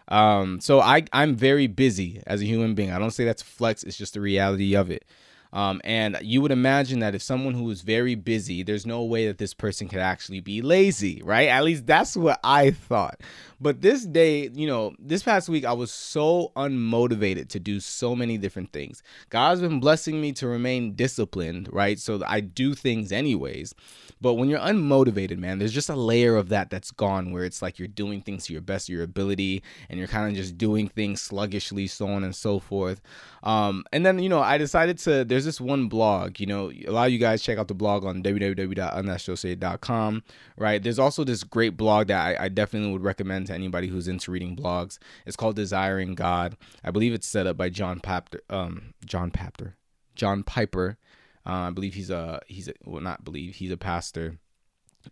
Um, 0.10 0.60
so 0.60 0.82
I 0.82 1.06
I'm 1.14 1.38
very 1.38 1.68
busy 1.68 2.22
as 2.28 2.42
a 2.42 2.46
human 2.46 2.76
being. 2.76 2.92
I 2.92 3.00
don't 3.00 3.12
say 3.12 3.24
that's 3.24 3.42
flex, 3.42 3.84
it's 3.84 3.98
just 3.98 4.16
the 4.16 4.22
reality 4.22 4.76
of 4.76 4.92
it. 4.92 5.06
Um, 5.51 5.81
and 5.84 6.18
you 6.22 6.42
would 6.42 6.51
imagine 6.51 7.00
that 7.00 7.16
if 7.16 7.22
someone 7.22 7.56
who 7.56 7.69
is 7.72 7.81
very 7.81 8.16
busy, 8.16 8.62
there's 8.62 8.86
no 8.86 9.04
way 9.04 9.28
that 9.28 9.40
this 9.40 9.54
person 9.54 9.88
could 9.88 10.00
actually 10.00 10.42
be 10.42 10.62
lazy, 10.62 11.22
right? 11.24 11.48
At 11.48 11.63
least 11.63 11.88
that's 11.88 12.16
what 12.16 12.40
I 12.44 12.72
thought. 12.72 13.19
But 13.60 13.81
this 13.81 14.06
day, 14.06 14.50
you 14.54 14.68
know, 14.68 14.94
this 15.00 15.24
past 15.24 15.50
week, 15.50 15.66
I 15.66 15.74
was 15.74 15.92
so 15.92 16.51
unmotivated 16.56 17.50
to 17.50 17.60
do 17.60 17.80
so 17.80 18.16
many 18.16 18.38
different 18.38 18.72
things. 18.72 19.01
God's 19.30 19.62
been 19.62 19.80
blessing 19.80 20.22
me 20.22 20.31
to 20.34 20.48
remain 20.48 20.94
disciplined, 20.94 21.68
right? 21.74 22.00
So 22.00 22.22
I 22.25 22.42
do 22.42 22.75
things 22.75 23.12
anyways. 23.12 23.74
But 24.22 24.34
when 24.34 24.50
you're 24.50 24.60
unmotivated, 24.60 25.38
man, 25.38 25.60
there's 25.60 25.74
just 25.74 25.90
a 25.90 25.96
layer 25.96 26.36
of 26.36 26.50
that 26.50 26.70
that's 26.70 26.92
gone 26.92 27.32
where 27.32 27.46
it's 27.46 27.62
like 27.62 27.80
you're 27.80 27.88
doing 27.88 28.22
things 28.22 28.46
to 28.46 28.54
your 28.54 28.62
best 28.62 28.90
of 28.90 28.94
your 28.94 29.04
ability 29.04 29.64
and 29.90 29.98
you're 29.98 30.10
kind 30.10 30.30
of 30.30 30.36
just 30.36 30.58
doing 30.58 30.90
things 30.90 31.22
sluggishly, 31.22 31.88
so 31.88 32.08
on 32.08 32.26
and 32.26 32.36
so 32.36 32.60
forth. 32.60 33.02
Um, 33.44 33.86
and 33.94 34.06
then, 34.06 34.20
you 34.20 34.28
know, 34.28 34.42
I 34.42 34.58
decided 34.58 34.98
to, 35.00 35.24
there's 35.24 35.46
this 35.46 35.62
one 35.62 35.88
blog, 35.88 36.40
you 36.40 36.48
know, 36.48 36.72
a 36.72 36.92
lot 36.92 37.08
of 37.08 37.14
you 37.14 37.20
guys 37.20 37.42
check 37.42 37.58
out 37.58 37.70
the 37.70 37.74
blog 37.74 38.04
on 38.04 38.22
www.unassociated.com, 38.22 40.24
right? 40.58 40.84
There's 40.84 41.00
also 41.00 41.24
this 41.24 41.46
great 41.46 41.78
blog 41.78 42.08
that 42.08 42.20
I, 42.20 42.46
I 42.46 42.50
definitely 42.50 42.92
would 42.92 43.04
recommend 43.04 43.48
to 43.48 43.54
anybody 43.54 43.88
who's 43.88 44.10
into 44.10 44.32
reading 44.32 44.56
blogs. 44.56 45.00
It's 45.26 45.38
called 45.38 45.56
Desiring 45.56 46.16
God. 46.16 46.58
I 46.84 46.92
believe 46.92 47.14
it's 47.14 47.28
set 47.28 47.48
up 47.48 47.56
by 47.56 47.70
John 47.70 48.02
Papter, 48.02 48.42
um, 48.50 48.94
John 49.06 49.32
Papter, 49.32 49.76
John 50.16 50.44
Piper. 50.44 50.98
Uh, 51.46 51.67
I 51.67 51.69
believe 51.72 51.93
he's 51.93 52.10
a 52.10 52.41
he's 52.48 52.67
a, 52.67 52.74
well 52.86 53.01
not 53.01 53.24
believe 53.24 53.55
he's 53.55 53.72
a 53.72 53.77
pastor, 53.77 54.38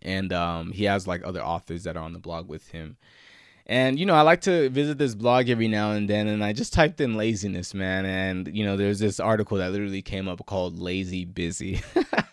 and 0.02 0.32
um, 0.32 0.72
he 0.72 0.84
has 0.84 1.06
like 1.06 1.22
other 1.24 1.42
authors 1.42 1.84
that 1.84 1.96
are 1.96 2.04
on 2.04 2.12
the 2.12 2.18
blog 2.18 2.48
with 2.48 2.68
him. 2.68 2.96
And 3.66 3.98
you 3.98 4.06
know, 4.06 4.14
I 4.14 4.22
like 4.22 4.40
to 4.42 4.70
visit 4.70 4.96
this 4.96 5.14
blog 5.14 5.50
every 5.50 5.68
now 5.68 5.92
and 5.92 6.08
then, 6.08 6.26
and 6.26 6.42
I 6.42 6.54
just 6.54 6.72
typed 6.72 7.00
in 7.00 7.16
laziness, 7.16 7.74
man, 7.74 8.06
and 8.06 8.54
you 8.56 8.64
know, 8.64 8.76
there's 8.76 8.98
this 8.98 9.20
article 9.20 9.58
that 9.58 9.72
literally 9.72 10.02
came 10.02 10.26
up 10.28 10.44
called 10.46 10.78
"Lazy 10.78 11.24
Busy." 11.26 11.82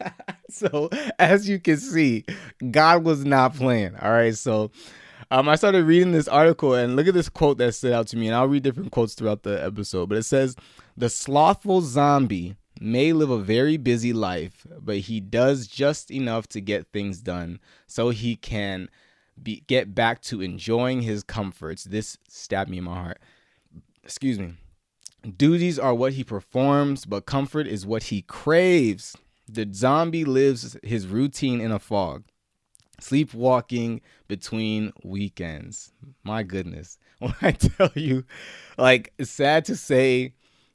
so 0.50 0.90
as 1.20 1.50
you 1.50 1.60
can 1.60 1.78
see, 1.78 2.26
God 2.72 3.04
was 3.04 3.26
not 3.26 3.56
playing. 3.56 3.96
All 3.98 4.12
right, 4.12 4.36
so. 4.36 4.72
Um, 5.32 5.50
I 5.50 5.56
started 5.56 5.86
reading 5.86 6.12
this 6.12 6.28
article 6.28 6.76
and 6.76 6.96
look 6.96 7.08
at 7.08 7.16
this 7.16 7.30
quote 7.30 7.58
that 7.58 7.74
stood 7.74 7.94
out 7.94 8.06
to 8.10 8.18
me, 8.18 8.28
and 8.28 8.36
I'll 8.36 8.48
read 8.48 8.62
different 8.62 8.92
quotes 8.92 9.16
throughout 9.16 9.42
the 9.42 9.66
episode. 9.66 10.08
But 10.08 10.20
it 10.20 10.24
says, 10.24 10.56
"The 10.96 11.10
slothful 11.10 11.82
zombie 11.82 12.56
may 12.80 13.14
live 13.14 13.30
a 13.30 13.38
very 13.40 13.78
busy 13.78 14.14
life, 14.14 14.66
but 14.80 14.98
he 14.98 15.20
does 15.20 15.68
just 15.68 16.12
enough 16.12 16.48
to 16.50 16.62
get 16.62 16.88
things 16.92 17.22
done 17.22 17.60
so 17.88 18.10
he 18.10 18.36
can 18.36 18.90
be, 19.42 19.64
get 19.68 19.96
back 19.96 20.22
to 20.24 20.42
enjoying 20.42 21.02
his 21.02 21.24
comforts. 21.24 21.84
This 21.84 22.18
stabbed 22.28 22.70
me 22.70 22.80
in 22.80 22.84
my 22.84 22.96
heart. 22.96 23.20
Excuse 24.04 24.40
me. 24.40 24.54
Duties 25.38 25.80
are 25.80 25.94
what 25.94 26.14
he 26.14 26.24
performs, 26.24 27.06
but 27.06 27.26
comfort 27.26 27.68
is 27.68 27.86
what 27.86 28.04
he 28.04 28.22
craves. 28.22 29.18
The 29.48 29.68
zombie 29.72 30.26
lives 30.26 30.78
his 30.84 31.08
routine 31.08 31.62
in 31.62 31.72
a 31.72 31.80
fog, 31.80 32.24
sleepwalking 33.00 34.02
between 34.28 34.94
weekends. 35.04 35.92
My 36.24 36.44
goodness. 36.44 36.98
When 37.20 37.34
I 37.42 37.54
tell 37.54 37.92
you, 37.96 38.26
like, 38.78 39.14
sad 39.24 39.64
to 39.66 39.78
say, 39.78 40.34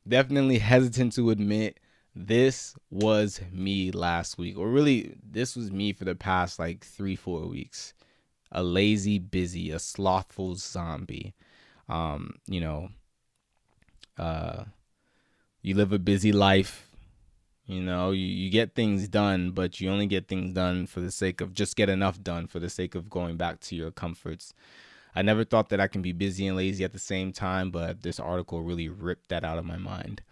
definitely 0.08 0.58
hesitant 0.58 1.12
to 1.14 1.28
admit 1.28 1.78
this 2.26 2.74
was 2.90 3.40
me 3.52 3.90
last 3.90 4.38
week, 4.38 4.58
or 4.58 4.68
really, 4.68 5.14
this 5.22 5.56
was 5.56 5.70
me 5.70 5.92
for 5.92 6.04
the 6.04 6.14
past 6.14 6.58
like 6.58 6.84
three, 6.84 7.16
four 7.16 7.46
weeks. 7.46 7.94
A 8.52 8.62
lazy, 8.62 9.18
busy, 9.18 9.70
a 9.70 9.78
slothful 9.78 10.56
zombie. 10.56 11.34
Um, 11.88 12.34
you 12.46 12.60
know, 12.60 12.88
uh, 14.18 14.64
you 15.62 15.74
live 15.74 15.92
a 15.92 15.98
busy 15.98 16.32
life. 16.32 16.88
You 17.66 17.80
know, 17.80 18.10
you, 18.10 18.26
you 18.26 18.50
get 18.50 18.74
things 18.74 19.08
done, 19.08 19.52
but 19.52 19.80
you 19.80 19.88
only 19.88 20.06
get 20.06 20.26
things 20.26 20.52
done 20.52 20.86
for 20.86 21.00
the 21.00 21.12
sake 21.12 21.40
of 21.40 21.54
just 21.54 21.76
get 21.76 21.88
enough 21.88 22.20
done 22.20 22.48
for 22.48 22.58
the 22.58 22.68
sake 22.68 22.94
of 22.94 23.08
going 23.08 23.36
back 23.36 23.60
to 23.60 23.76
your 23.76 23.92
comforts. 23.92 24.52
I 25.14 25.22
never 25.22 25.44
thought 25.44 25.68
that 25.70 25.80
I 25.80 25.86
can 25.86 26.02
be 26.02 26.12
busy 26.12 26.46
and 26.46 26.56
lazy 26.56 26.84
at 26.84 26.92
the 26.92 26.98
same 26.98 27.32
time, 27.32 27.70
but 27.70 28.02
this 28.02 28.20
article 28.20 28.62
really 28.62 28.88
ripped 28.88 29.28
that 29.28 29.44
out 29.44 29.58
of 29.58 29.64
my 29.64 29.76
mind. 29.76 30.22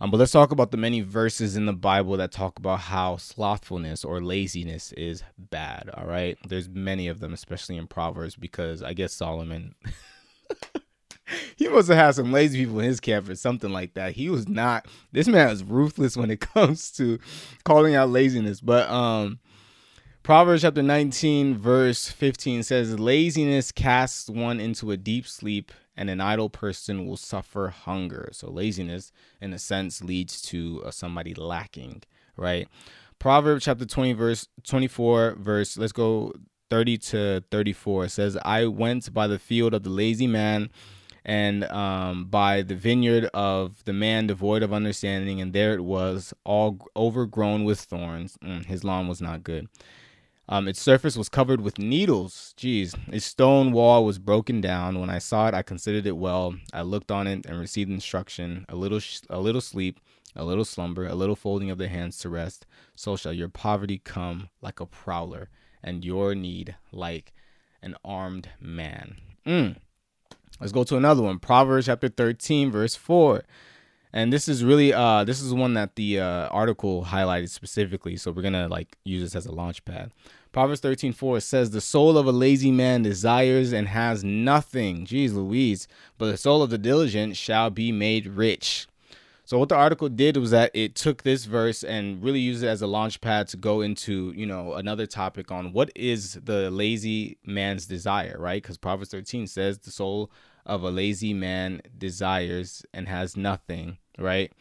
Um, 0.00 0.10
but 0.10 0.18
let's 0.18 0.32
talk 0.32 0.52
about 0.52 0.70
the 0.70 0.76
many 0.76 1.00
verses 1.00 1.56
in 1.56 1.66
the 1.66 1.72
Bible 1.72 2.16
that 2.18 2.30
talk 2.30 2.58
about 2.58 2.80
how 2.80 3.16
slothfulness 3.16 4.04
or 4.04 4.20
laziness 4.20 4.92
is 4.92 5.24
bad. 5.36 5.90
All 5.94 6.06
right. 6.06 6.38
There's 6.46 6.68
many 6.68 7.08
of 7.08 7.18
them, 7.18 7.32
especially 7.32 7.76
in 7.76 7.88
Proverbs, 7.88 8.36
because 8.36 8.82
I 8.82 8.92
guess 8.92 9.12
Solomon. 9.12 9.74
he 11.56 11.68
must 11.68 11.88
have 11.88 11.96
had 11.96 12.14
some 12.14 12.32
lazy 12.32 12.64
people 12.64 12.78
in 12.78 12.86
his 12.86 13.00
camp 13.00 13.28
or 13.28 13.34
something 13.34 13.70
like 13.70 13.94
that. 13.94 14.12
He 14.12 14.30
was 14.30 14.48
not. 14.48 14.86
This 15.12 15.26
man 15.26 15.50
is 15.50 15.64
ruthless 15.64 16.16
when 16.16 16.30
it 16.30 16.40
comes 16.54 16.92
to 16.92 17.18
calling 17.64 17.96
out 17.96 18.10
laziness. 18.10 18.60
But 18.60 18.88
um, 18.88 19.40
Proverbs 20.22 20.62
chapter 20.62 20.82
19, 20.82 21.58
verse 21.58 22.08
15 22.08 22.62
says, 22.62 22.98
Laziness 23.00 23.72
casts 23.72 24.30
one 24.30 24.60
into 24.60 24.90
a 24.92 24.96
deep 24.96 25.26
sleep, 25.26 25.72
and 25.98 26.08
an 26.08 26.20
idle 26.20 26.48
person 26.48 27.06
will 27.06 27.16
suffer 27.16 27.68
hunger. 27.68 28.30
So, 28.32 28.48
laziness, 28.50 29.12
in 29.40 29.52
a 29.52 29.58
sense, 29.58 30.02
leads 30.02 30.40
to 30.42 30.82
uh, 30.86 30.90
somebody 30.92 31.34
lacking, 31.34 32.04
right? 32.36 32.68
Proverbs 33.18 33.64
chapter 33.64 33.84
20, 33.84 34.12
verse 34.12 34.48
24, 34.62 35.36
verse, 35.40 35.76
let's 35.76 35.92
go 35.92 36.32
30 36.70 36.98
to 36.98 37.44
34 37.50 38.08
says, 38.08 38.38
I 38.44 38.66
went 38.66 39.12
by 39.12 39.26
the 39.26 39.38
field 39.38 39.74
of 39.74 39.82
the 39.82 39.90
lazy 39.90 40.26
man 40.26 40.70
and 41.24 41.64
um, 41.64 42.26
by 42.26 42.62
the 42.62 42.76
vineyard 42.76 43.24
of 43.34 43.84
the 43.84 43.92
man 43.92 44.28
devoid 44.28 44.62
of 44.62 44.72
understanding, 44.72 45.40
and 45.40 45.52
there 45.52 45.74
it 45.74 45.82
was, 45.82 46.32
all 46.44 46.78
overgrown 46.96 47.64
with 47.64 47.80
thorns. 47.80 48.38
Mm, 48.42 48.64
his 48.66 48.84
lawn 48.84 49.08
was 49.08 49.20
not 49.20 49.42
good. 49.42 49.68
Um, 50.50 50.66
its 50.66 50.80
surface 50.80 51.16
was 51.16 51.28
covered 51.28 51.60
with 51.60 51.78
needles. 51.78 52.54
Jeez, 52.56 52.94
its 53.12 53.26
stone 53.26 53.70
wall 53.72 54.04
was 54.04 54.18
broken 54.18 54.60
down. 54.60 54.98
When 54.98 55.10
I 55.10 55.18
saw 55.18 55.48
it, 55.48 55.54
I 55.54 55.62
considered 55.62 56.06
it 56.06 56.16
well. 56.16 56.54
I 56.72 56.82
looked 56.82 57.10
on 57.10 57.26
it 57.26 57.44
and 57.44 57.58
received 57.58 57.90
instruction: 57.90 58.64
a 58.68 58.74
little, 58.74 59.00
sh- 59.00 59.20
a 59.28 59.40
little 59.40 59.60
sleep, 59.60 60.00
a 60.34 60.44
little 60.44 60.64
slumber, 60.64 61.06
a 61.06 61.14
little 61.14 61.36
folding 61.36 61.70
of 61.70 61.76
the 61.76 61.88
hands 61.88 62.18
to 62.20 62.30
rest. 62.30 62.64
So 62.96 63.16
shall 63.16 63.34
your 63.34 63.48
poverty 63.48 63.98
come 63.98 64.48
like 64.62 64.80
a 64.80 64.86
prowler, 64.86 65.50
and 65.84 66.04
your 66.04 66.34
need 66.34 66.76
like 66.92 67.34
an 67.82 67.94
armed 68.02 68.48
man. 68.58 69.16
Mm. 69.46 69.76
Let's 70.60 70.72
go 70.72 70.82
to 70.84 70.96
another 70.96 71.22
one. 71.22 71.38
Proverbs 71.38 71.86
chapter 71.86 72.08
13, 72.08 72.70
verse 72.70 72.96
4 72.96 73.44
and 74.12 74.32
this 74.32 74.48
is 74.48 74.64
really 74.64 74.92
uh 74.92 75.24
this 75.24 75.40
is 75.40 75.52
one 75.52 75.74
that 75.74 75.96
the 75.96 76.18
uh, 76.20 76.48
article 76.48 77.04
highlighted 77.04 77.48
specifically 77.48 78.16
so 78.16 78.30
we're 78.30 78.42
gonna 78.42 78.68
like 78.68 78.96
use 79.04 79.22
this 79.22 79.36
as 79.36 79.46
a 79.46 79.52
launch 79.52 79.84
pad 79.84 80.10
proverbs 80.52 80.80
13 80.80 81.12
4 81.12 81.40
says 81.40 81.70
the 81.70 81.80
soul 81.80 82.16
of 82.18 82.26
a 82.26 82.32
lazy 82.32 82.70
man 82.70 83.02
desires 83.02 83.72
and 83.72 83.88
has 83.88 84.24
nothing. 84.24 85.06
Jeez 85.06 85.32
louise. 85.34 85.88
But 86.16 86.30
the 86.30 86.36
soul 86.36 86.62
of 86.62 86.70
the 86.70 86.78
diligent 86.78 87.36
shall 87.36 87.70
be 87.70 87.92
made 87.92 88.26
rich. 88.26 88.86
So 89.44 89.58
what 89.58 89.70
the 89.70 89.76
article 89.76 90.10
did 90.10 90.36
was 90.36 90.50
that 90.50 90.70
it 90.74 90.94
took 90.94 91.22
this 91.22 91.46
verse 91.46 91.82
and 91.82 92.22
really 92.22 92.40
used 92.40 92.62
it 92.62 92.66
as 92.66 92.82
a 92.82 92.86
launch 92.86 93.22
pad 93.22 93.48
to 93.48 93.56
go 93.56 93.80
into 93.80 94.34
you 94.36 94.44
know 94.44 94.74
another 94.74 95.06
topic 95.06 95.50
on 95.50 95.72
what 95.72 95.90
is 95.94 96.34
the 96.34 96.70
lazy 96.70 97.38
man's 97.46 97.86
desire 97.86 98.36
right? 98.38 98.62
Because 98.62 98.76
proverbs 98.76 99.10
13 99.10 99.46
says 99.46 99.78
the 99.78 99.90
soul 99.90 100.30
of 100.66 100.82
a 100.82 100.90
lazy 100.90 101.32
man 101.32 101.80
desires 101.96 102.84
and 102.92 103.08
has 103.08 103.38
nothing, 103.38 103.96
right? 104.18 104.52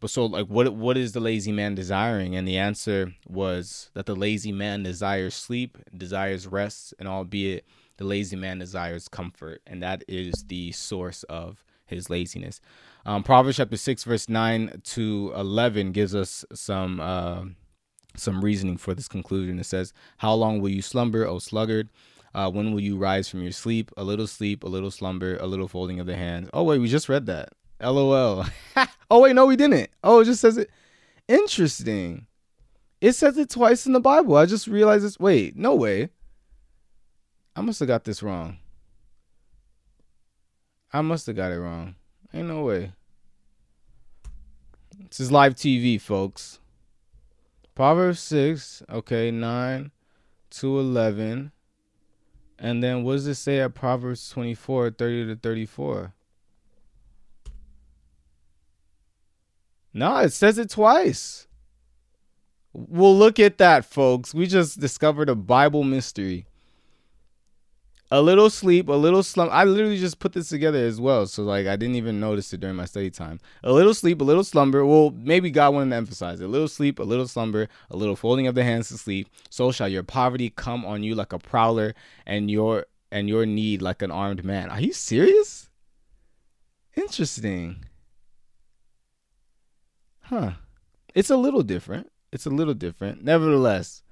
But 0.00 0.10
so 0.10 0.26
like 0.26 0.46
what 0.46 0.74
what 0.74 0.96
is 0.96 1.12
the 1.12 1.20
lazy 1.20 1.52
man 1.52 1.74
desiring? 1.74 2.34
And 2.34 2.48
the 2.48 2.56
answer 2.56 3.12
was 3.28 3.90
that 3.94 4.06
the 4.06 4.16
lazy 4.16 4.50
man 4.50 4.82
desires 4.82 5.34
sleep, 5.34 5.78
desires 5.96 6.46
rest, 6.46 6.94
and 6.98 7.06
albeit 7.06 7.66
the 7.98 8.04
lazy 8.04 8.36
man 8.36 8.58
desires 8.58 9.08
comfort, 9.08 9.60
and 9.66 9.82
that 9.82 10.02
is 10.08 10.44
the 10.48 10.72
source 10.72 11.22
of 11.24 11.62
his 11.84 12.08
laziness. 12.08 12.60
Um, 13.04 13.22
Proverbs 13.22 13.58
chapter 13.58 13.76
six, 13.76 14.04
verse 14.04 14.28
nine 14.28 14.80
to 14.84 15.32
eleven 15.36 15.92
gives 15.92 16.14
us 16.14 16.44
some 16.54 16.98
uh, 16.98 17.44
some 18.16 18.42
reasoning 18.42 18.78
for 18.78 18.94
this 18.94 19.08
conclusion. 19.08 19.58
It 19.58 19.66
says, 19.66 19.92
"How 20.18 20.32
long 20.32 20.62
will 20.62 20.70
you 20.70 20.82
slumber, 20.82 21.26
O 21.26 21.38
sluggard? 21.38 21.90
Uh, 22.34 22.50
when 22.50 22.72
will 22.72 22.80
you 22.80 22.96
rise 22.96 23.28
from 23.28 23.42
your 23.42 23.52
sleep? 23.52 23.90
A 23.96 24.04
little 24.04 24.26
sleep, 24.26 24.62
a 24.64 24.68
little 24.68 24.90
slumber, 24.90 25.36
a 25.38 25.46
little 25.46 25.68
folding 25.68 25.98
of 26.00 26.06
the 26.06 26.16
hands. 26.16 26.48
Oh, 26.52 26.62
wait, 26.62 26.78
we 26.78 26.88
just 26.88 27.08
read 27.08 27.26
that. 27.26 27.50
LOL. 27.80 28.46
oh, 29.10 29.20
wait, 29.20 29.34
no, 29.34 29.46
we 29.46 29.56
didn't. 29.56 29.90
Oh, 30.02 30.20
it 30.20 30.26
just 30.26 30.40
says 30.40 30.56
it. 30.56 30.70
Interesting. 31.28 32.26
It 33.00 33.12
says 33.12 33.38
it 33.38 33.50
twice 33.50 33.86
in 33.86 33.92
the 33.92 34.00
Bible. 34.00 34.36
I 34.36 34.46
just 34.46 34.66
realized 34.66 35.04
this. 35.04 35.18
Wait, 35.18 35.56
no 35.56 35.74
way. 35.74 36.10
I 37.56 37.62
must 37.62 37.80
have 37.80 37.88
got 37.88 38.04
this 38.04 38.22
wrong. 38.22 38.58
I 40.92 41.00
must 41.00 41.26
have 41.26 41.36
got 41.36 41.52
it 41.52 41.60
wrong. 41.60 41.94
Ain't 42.34 42.48
no 42.48 42.62
way. 42.62 42.92
This 45.08 45.20
is 45.20 45.32
live 45.32 45.54
TV, 45.54 46.00
folks. 46.00 46.58
Proverbs 47.74 48.20
6, 48.20 48.82
okay, 48.90 49.30
9 49.30 49.90
to 50.50 50.78
11. 50.78 51.52
And 52.58 52.82
then 52.82 53.04
what 53.04 53.14
does 53.14 53.26
it 53.26 53.36
say 53.36 53.60
at 53.60 53.74
Proverbs 53.74 54.28
24, 54.30 54.90
30 54.90 55.26
to 55.26 55.36
34? 55.36 56.12
No, 59.92 60.18
it 60.18 60.32
says 60.32 60.58
it 60.58 60.70
twice. 60.70 61.46
Well, 62.72 63.16
look 63.16 63.40
at 63.40 63.58
that, 63.58 63.84
folks. 63.84 64.32
We 64.32 64.46
just 64.46 64.78
discovered 64.78 65.28
a 65.28 65.34
Bible 65.34 65.82
mystery 65.82 66.46
a 68.12 68.20
little 68.20 68.50
sleep, 68.50 68.88
a 68.88 68.92
little 68.92 69.22
slump. 69.22 69.52
I 69.52 69.64
literally 69.64 69.98
just 69.98 70.18
put 70.18 70.32
this 70.32 70.48
together 70.48 70.84
as 70.84 71.00
well. 71.00 71.26
So 71.26 71.42
like 71.42 71.66
I 71.66 71.76
didn't 71.76 71.94
even 71.94 72.18
notice 72.18 72.52
it 72.52 72.60
during 72.60 72.76
my 72.76 72.84
study 72.84 73.10
time. 73.10 73.40
A 73.62 73.72
little 73.72 73.94
sleep, 73.94 74.20
a 74.20 74.24
little 74.24 74.42
slumber. 74.42 74.84
Well, 74.84 75.14
maybe 75.16 75.50
God 75.50 75.74
wanted 75.74 75.90
to 75.90 75.96
emphasize 75.96 76.40
it. 76.40 76.44
A 76.44 76.48
little 76.48 76.68
sleep, 76.68 76.98
a 76.98 77.04
little 77.04 77.28
slumber, 77.28 77.68
a 77.90 77.96
little 77.96 78.16
folding 78.16 78.46
of 78.46 78.54
the 78.54 78.64
hands 78.64 78.88
to 78.88 78.98
sleep. 78.98 79.28
So 79.48 79.70
shall 79.70 79.88
your 79.88 80.02
poverty 80.02 80.50
come 80.50 80.84
on 80.84 81.04
you 81.04 81.14
like 81.14 81.32
a 81.32 81.38
prowler, 81.38 81.94
and 82.26 82.50
your 82.50 82.86
and 83.12 83.28
your 83.28 83.46
need 83.46 83.80
like 83.80 84.02
an 84.02 84.10
armed 84.10 84.44
man. 84.44 84.70
Are 84.70 84.80
you 84.80 84.92
serious? 84.92 85.68
Interesting. 86.96 87.84
Huh. 90.30 90.52
It's 91.12 91.28
a 91.28 91.36
little 91.36 91.64
different. 91.64 92.10
It's 92.30 92.46
a 92.46 92.50
little 92.50 92.74
different. 92.74 93.24
Nevertheless, 93.24 94.04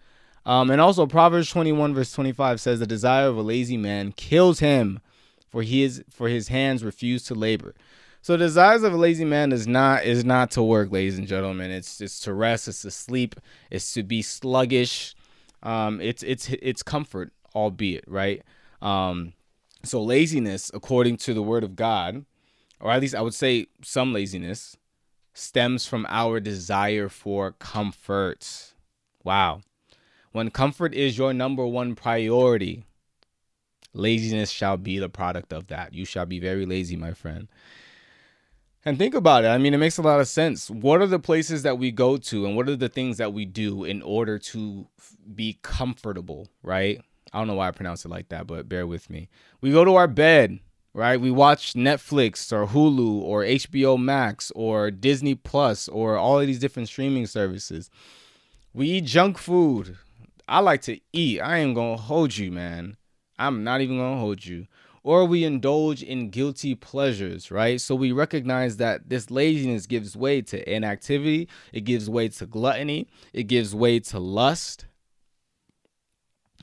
um, 0.44 0.68
and 0.68 0.80
also 0.80 1.06
Proverbs 1.06 1.48
21 1.48 1.94
verse 1.94 2.10
25 2.10 2.60
says 2.60 2.80
the 2.80 2.88
desire 2.88 3.28
of 3.28 3.37
a 3.37 3.42
lazy 3.42 3.76
man 3.76 4.10
kills 4.10 4.58
him 4.58 4.98
for 5.48 5.62
he 5.62 5.84
is 5.84 6.02
for 6.10 6.28
his 6.28 6.48
hands 6.48 6.82
refuse 6.82 7.22
to 7.25 7.37
labor. 7.37 7.72
So 8.20 8.32
the 8.32 8.46
desires 8.46 8.82
of 8.82 8.92
a 8.92 8.96
lazy 8.96 9.25
man 9.25 9.52
is 9.52 9.68
not 9.68 10.04
is 10.04 10.25
not 10.25 10.50
to 10.52 10.62
work, 10.62 10.90
ladies 10.90 11.18
and 11.18 11.28
gentlemen. 11.28 11.70
It's 11.70 12.00
it's 12.00 12.18
to 12.22 12.34
rest, 12.34 12.66
it's 12.66 12.82
to 12.82 12.90
sleep, 12.90 13.37
it's 13.70 13.94
to 13.94 14.02
be 14.02 14.20
sluggish. 14.20 15.14
Um, 15.62 16.00
it's 16.00 16.25
it's 16.25 16.48
it's 16.48 16.82
comfort, 16.82 17.32
albeit 17.54 18.04
right. 18.08 18.42
Um, 18.82 19.34
so 19.84 20.02
laziness, 20.02 20.68
according 20.75 21.18
to 21.18 21.32
the 21.34 21.42
word 21.42 21.62
of 21.62 21.76
God, 21.76 22.25
or 22.80 22.90
at 22.90 23.00
least 23.00 23.14
I 23.14 23.20
would 23.20 23.34
say 23.34 23.68
some 23.84 24.12
laziness, 24.12 24.76
stems 25.38 25.87
from 25.87 26.07
our 26.09 26.40
desire 26.40 27.09
for 27.09 27.52
comfort. 27.52 28.75
Wow. 29.23 29.61
When 30.33 30.50
comfort 30.50 30.95
is 30.95 31.16
your 31.16 31.33
number 31.33 31.66
one 31.66 31.95
priority, 31.95 32.85
laziness 33.92 34.50
shall 34.50 34.76
be 34.76 34.99
the 34.99 35.09
product 35.09 35.52
of 35.52 35.68
that. 35.68 35.95
You 35.95 36.04
shall 36.04 36.26
be 36.26 36.38
very 36.40 36.66
lazy, 36.66 36.97
my 36.97 37.12
friend. 37.12 37.49
And 38.85 38.99
think 38.99 39.14
about 39.14 39.45
it. 39.45 39.49
I 39.49 39.59
mean, 39.59 39.75
it 39.75 39.78
makes 39.78 39.99
a 39.99 40.02
lot 40.02 40.21
of 40.21 40.28
sense. 40.28 40.71
What 40.71 41.00
are 41.00 41.07
the 41.07 41.18
places 41.18 41.62
that 41.62 41.78
we 41.78 41.90
go 41.90 42.16
to 42.16 42.47
and 42.47 42.57
what 42.57 42.68
are 42.68 42.76
the 42.76 42.88
things 42.88 43.18
that 43.18 43.33
we 43.33 43.45
do 43.45 43.85
in 43.85 44.02
order 44.02 44.38
to 44.38 44.88
be 45.35 45.59
comfortable, 45.62 46.49
right? 46.62 47.00
I 47.33 47.38
don't 47.38 47.47
know 47.47 47.54
why 47.54 47.68
I 47.68 47.73
pronounce 47.73 48.04
it 48.04 48.09
like 48.09 48.28
that, 48.30 48.47
but 48.47 48.68
bear 48.68 48.87
with 48.87 49.11
me. 49.11 49.28
We 49.61 49.73
go 49.73 49.85
to 49.85 49.97
our 49.97 50.09
bed, 50.09 50.61
right? 50.98 51.20
We 51.20 51.30
watch 51.30 51.74
Netflix 51.74 52.52
or 52.52 52.66
Hulu 52.66 53.22
or 53.22 53.42
HBO 53.44 53.96
Max 53.96 54.50
or 54.56 54.90
Disney 54.90 55.36
Plus 55.36 55.86
or 55.86 56.16
all 56.16 56.40
of 56.40 56.46
these 56.48 56.58
different 56.58 56.88
streaming 56.88 57.26
services. 57.26 57.88
We 58.74 58.88
eat 58.88 59.04
junk 59.04 59.38
food, 59.38 59.96
I 60.48 60.60
like 60.60 60.82
to 60.82 60.98
eat. 61.12 61.40
I 61.40 61.58
ain't 61.58 61.74
gonna 61.74 61.98
hold 61.98 62.36
you, 62.36 62.50
man. 62.50 62.96
I'm 63.38 63.62
not 63.62 63.80
even 63.80 63.98
gonna 63.98 64.18
hold 64.18 64.44
you. 64.44 64.66
or 65.04 65.24
we 65.24 65.44
indulge 65.44 66.02
in 66.02 66.28
guilty 66.28 66.74
pleasures, 66.74 67.50
right? 67.50 67.80
So 67.80 67.94
we 67.94 68.12
recognize 68.12 68.76
that 68.76 69.08
this 69.08 69.30
laziness 69.30 69.86
gives 69.86 70.16
way 70.16 70.42
to 70.42 70.70
inactivity, 70.70 71.48
it 71.72 71.82
gives 71.82 72.10
way 72.10 72.28
to 72.28 72.44
gluttony, 72.46 73.08
it 73.32 73.44
gives 73.44 73.74
way 73.74 74.00
to 74.00 74.18
lust. 74.18 74.84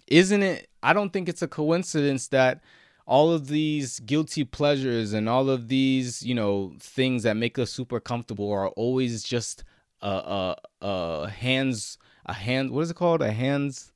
Isn't 0.08 0.44
it? 0.44 0.68
I 0.84 0.94
don't 0.94 1.12
think 1.12 1.28
it's 1.30 1.42
a 1.42 1.48
coincidence 1.48 2.28
that 2.28 2.62
all 3.06 3.32
of 3.32 3.48
these 3.48 4.00
guilty 4.00 4.44
pleasures 4.44 5.14
and 5.14 5.30
all 5.30 5.50
of 5.50 5.68
these, 5.68 6.24
you 6.24 6.34
know, 6.34 6.74
things 6.80 7.24
that 7.24 7.38
make 7.38 7.60
us 7.60 7.72
super 7.72 8.00
comfortable 8.00 8.52
are 8.52 8.70
always 8.70 9.24
just 9.24 9.64
a 10.02 10.08
a, 10.08 10.56
a 10.82 11.30
hands 11.30 11.98
a 12.26 12.34
hand 12.34 12.72
what 12.72 12.82
is 12.82 12.92
it 12.92 12.96
called? 12.96 13.22
A 13.22 13.32
hands 13.32 13.92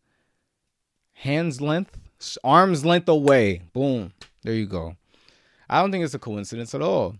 hands 1.13 1.59
length, 1.59 1.97
arm's 2.43 2.85
length 2.85 3.09
away. 3.09 3.61
Boom. 3.73 4.13
There 4.43 4.53
you 4.53 4.67
go. 4.67 4.95
I 5.69 5.81
don't 5.81 5.91
think 5.91 6.03
it's 6.03 6.13
a 6.13 6.19
coincidence 6.19 6.73
at 6.73 6.81
all. 6.81 7.15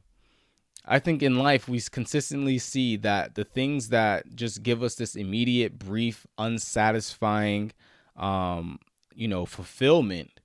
I 0.86 0.98
think 0.98 1.22
in 1.22 1.38
life 1.38 1.68
we 1.68 1.82
consistently 1.82 2.58
see 2.58 2.96
that 2.98 3.36
the 3.36 3.44
things 3.44 3.90
that 3.90 4.36
just 4.36 4.64
give 4.64 4.82
us 4.82 4.96
this 4.96 5.16
immediate, 5.16 5.78
brief, 5.78 6.26
unsatisfying, 6.38 7.74
um, 8.16 8.80
you 9.14 9.28
know, 9.28 9.46
fulfillment 9.46 10.39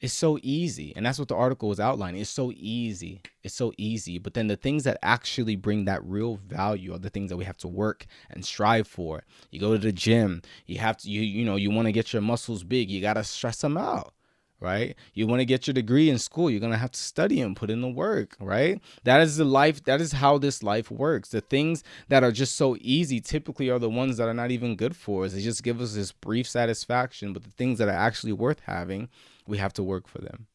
it's 0.00 0.14
so 0.14 0.38
easy. 0.42 0.92
And 0.94 1.04
that's 1.04 1.18
what 1.18 1.28
the 1.28 1.34
article 1.34 1.68
was 1.68 1.80
outlining. 1.80 2.20
It's 2.20 2.30
so 2.30 2.52
easy. 2.54 3.20
It's 3.42 3.54
so 3.54 3.72
easy. 3.76 4.18
But 4.18 4.34
then 4.34 4.46
the 4.46 4.56
things 4.56 4.84
that 4.84 4.98
actually 5.02 5.56
bring 5.56 5.86
that 5.86 6.04
real 6.04 6.36
value 6.46 6.94
are 6.94 6.98
the 6.98 7.10
things 7.10 7.30
that 7.30 7.36
we 7.36 7.44
have 7.44 7.58
to 7.58 7.68
work 7.68 8.06
and 8.30 8.44
strive 8.44 8.86
for. 8.86 9.24
You 9.50 9.58
go 9.58 9.72
to 9.72 9.78
the 9.78 9.92
gym, 9.92 10.42
you 10.66 10.78
have 10.78 10.98
to 10.98 11.10
you 11.10 11.22
you 11.22 11.44
know, 11.44 11.56
you 11.56 11.70
want 11.70 11.86
to 11.86 11.92
get 11.92 12.12
your 12.12 12.22
muscles 12.22 12.62
big, 12.62 12.90
you 12.90 13.00
got 13.00 13.14
to 13.14 13.24
stress 13.24 13.60
them 13.60 13.76
out. 13.76 14.14
Right? 14.60 14.96
You 15.14 15.28
want 15.28 15.38
to 15.38 15.44
get 15.44 15.68
your 15.68 15.74
degree 15.74 16.10
in 16.10 16.18
school, 16.18 16.50
you're 16.50 16.58
going 16.58 16.72
to 16.72 16.78
have 16.78 16.90
to 16.90 16.98
study 16.98 17.40
and 17.40 17.54
put 17.54 17.70
in 17.70 17.80
the 17.80 17.88
work, 17.88 18.36
right? 18.40 18.80
That 19.04 19.20
is 19.20 19.36
the 19.36 19.44
life, 19.44 19.84
that 19.84 20.00
is 20.00 20.10
how 20.10 20.36
this 20.36 20.64
life 20.64 20.90
works. 20.90 21.28
The 21.28 21.40
things 21.40 21.84
that 22.08 22.24
are 22.24 22.32
just 22.32 22.56
so 22.56 22.76
easy 22.80 23.20
typically 23.20 23.70
are 23.70 23.78
the 23.78 23.88
ones 23.88 24.16
that 24.16 24.26
are 24.26 24.34
not 24.34 24.50
even 24.50 24.74
good 24.74 24.96
for 24.96 25.24
us. 25.24 25.32
They 25.32 25.42
just 25.42 25.62
give 25.62 25.80
us 25.80 25.94
this 25.94 26.10
brief 26.10 26.48
satisfaction, 26.48 27.32
but 27.32 27.44
the 27.44 27.52
things 27.52 27.78
that 27.78 27.86
are 27.86 27.92
actually 27.92 28.32
worth 28.32 28.58
having 28.66 29.08
we 29.48 29.58
have 29.58 29.72
to 29.72 29.82
work 29.82 30.06
for 30.06 30.18
them. 30.18 30.46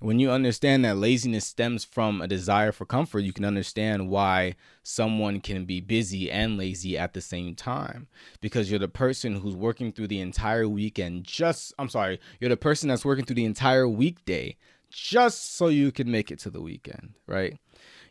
When 0.00 0.18
you 0.18 0.30
understand 0.30 0.84
that 0.84 0.98
laziness 0.98 1.46
stems 1.46 1.84
from 1.84 2.20
a 2.20 2.26
desire 2.28 2.72
for 2.72 2.84
comfort, 2.84 3.20
you 3.20 3.32
can 3.32 3.44
understand 3.44 4.10
why 4.10 4.56
someone 4.82 5.40
can 5.40 5.64
be 5.64 5.80
busy 5.80 6.30
and 6.30 6.58
lazy 6.58 6.98
at 6.98 7.14
the 7.14 7.22
same 7.22 7.54
time. 7.54 8.08
Because 8.42 8.68
you're 8.68 8.80
the 8.80 8.88
person 8.88 9.36
who's 9.36 9.56
working 9.56 9.92
through 9.92 10.08
the 10.08 10.20
entire 10.20 10.68
weekend, 10.68 11.24
just, 11.24 11.72
I'm 11.78 11.88
sorry, 11.88 12.20
you're 12.38 12.50
the 12.50 12.56
person 12.56 12.88
that's 12.88 13.04
working 13.04 13.24
through 13.24 13.36
the 13.36 13.46
entire 13.46 13.88
weekday 13.88 14.56
just 14.90 15.54
so 15.54 15.68
you 15.68 15.90
can 15.90 16.10
make 16.10 16.30
it 16.30 16.38
to 16.40 16.50
the 16.50 16.60
weekend, 16.60 17.14
right? 17.26 17.58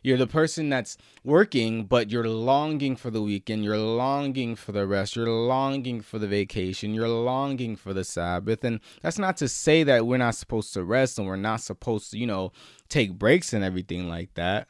You're 0.04 0.18
the 0.18 0.26
person 0.26 0.68
that's 0.68 0.98
working, 1.24 1.86
but 1.86 2.10
you're 2.10 2.28
longing 2.28 2.94
for 2.94 3.10
the 3.10 3.22
weekend. 3.22 3.64
You're 3.64 3.78
longing 3.78 4.54
for 4.54 4.70
the 4.70 4.86
rest. 4.86 5.16
You're 5.16 5.30
longing 5.30 6.02
for 6.02 6.18
the 6.18 6.28
vacation. 6.28 6.92
You're 6.92 7.08
longing 7.08 7.74
for 7.74 7.94
the 7.94 8.04
Sabbath. 8.04 8.62
And 8.64 8.80
that's 9.00 9.18
not 9.18 9.38
to 9.38 9.48
say 9.48 9.82
that 9.82 10.06
we're 10.06 10.18
not 10.18 10.34
supposed 10.34 10.74
to 10.74 10.84
rest 10.84 11.18
and 11.18 11.26
we're 11.26 11.36
not 11.36 11.62
supposed 11.62 12.10
to, 12.10 12.18
you 12.18 12.26
know, 12.26 12.52
take 12.90 13.18
breaks 13.18 13.54
and 13.54 13.64
everything 13.64 14.06
like 14.06 14.34
that. 14.34 14.68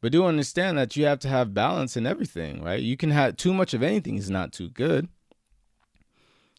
But 0.00 0.12
do 0.12 0.26
understand 0.26 0.78
that 0.78 0.94
you 0.94 1.06
have 1.06 1.18
to 1.20 1.28
have 1.28 1.52
balance 1.52 1.96
in 1.96 2.06
everything, 2.06 2.62
right? 2.62 2.80
You 2.80 2.96
can 2.96 3.10
have 3.10 3.36
too 3.36 3.52
much 3.52 3.74
of 3.74 3.82
anything 3.82 4.16
is 4.16 4.30
not 4.30 4.52
too 4.52 4.68
good. 4.68 5.08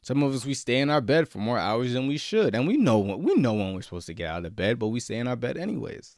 Some 0.01 0.23
of 0.23 0.35
us 0.35 0.45
we 0.45 0.55
stay 0.55 0.79
in 0.79 0.89
our 0.89 0.99
bed 0.99 1.29
for 1.29 1.37
more 1.37 1.57
hours 1.57 1.93
than 1.93 2.07
we 2.07 2.17
should, 2.17 2.53
and 2.53 2.67
we 2.67 2.75
know 2.75 2.99
we 2.99 3.35
know 3.35 3.53
when 3.53 3.73
we're 3.73 3.81
supposed 3.81 4.07
to 4.07 4.13
get 4.13 4.29
out 4.29 4.45
of 4.45 4.57
bed, 4.57 4.77
but 4.77 4.89
we 4.89 4.99
stay 4.99 5.17
in 5.17 5.27
our 5.27 5.37
bed 5.37 5.57
anyways 5.57 6.17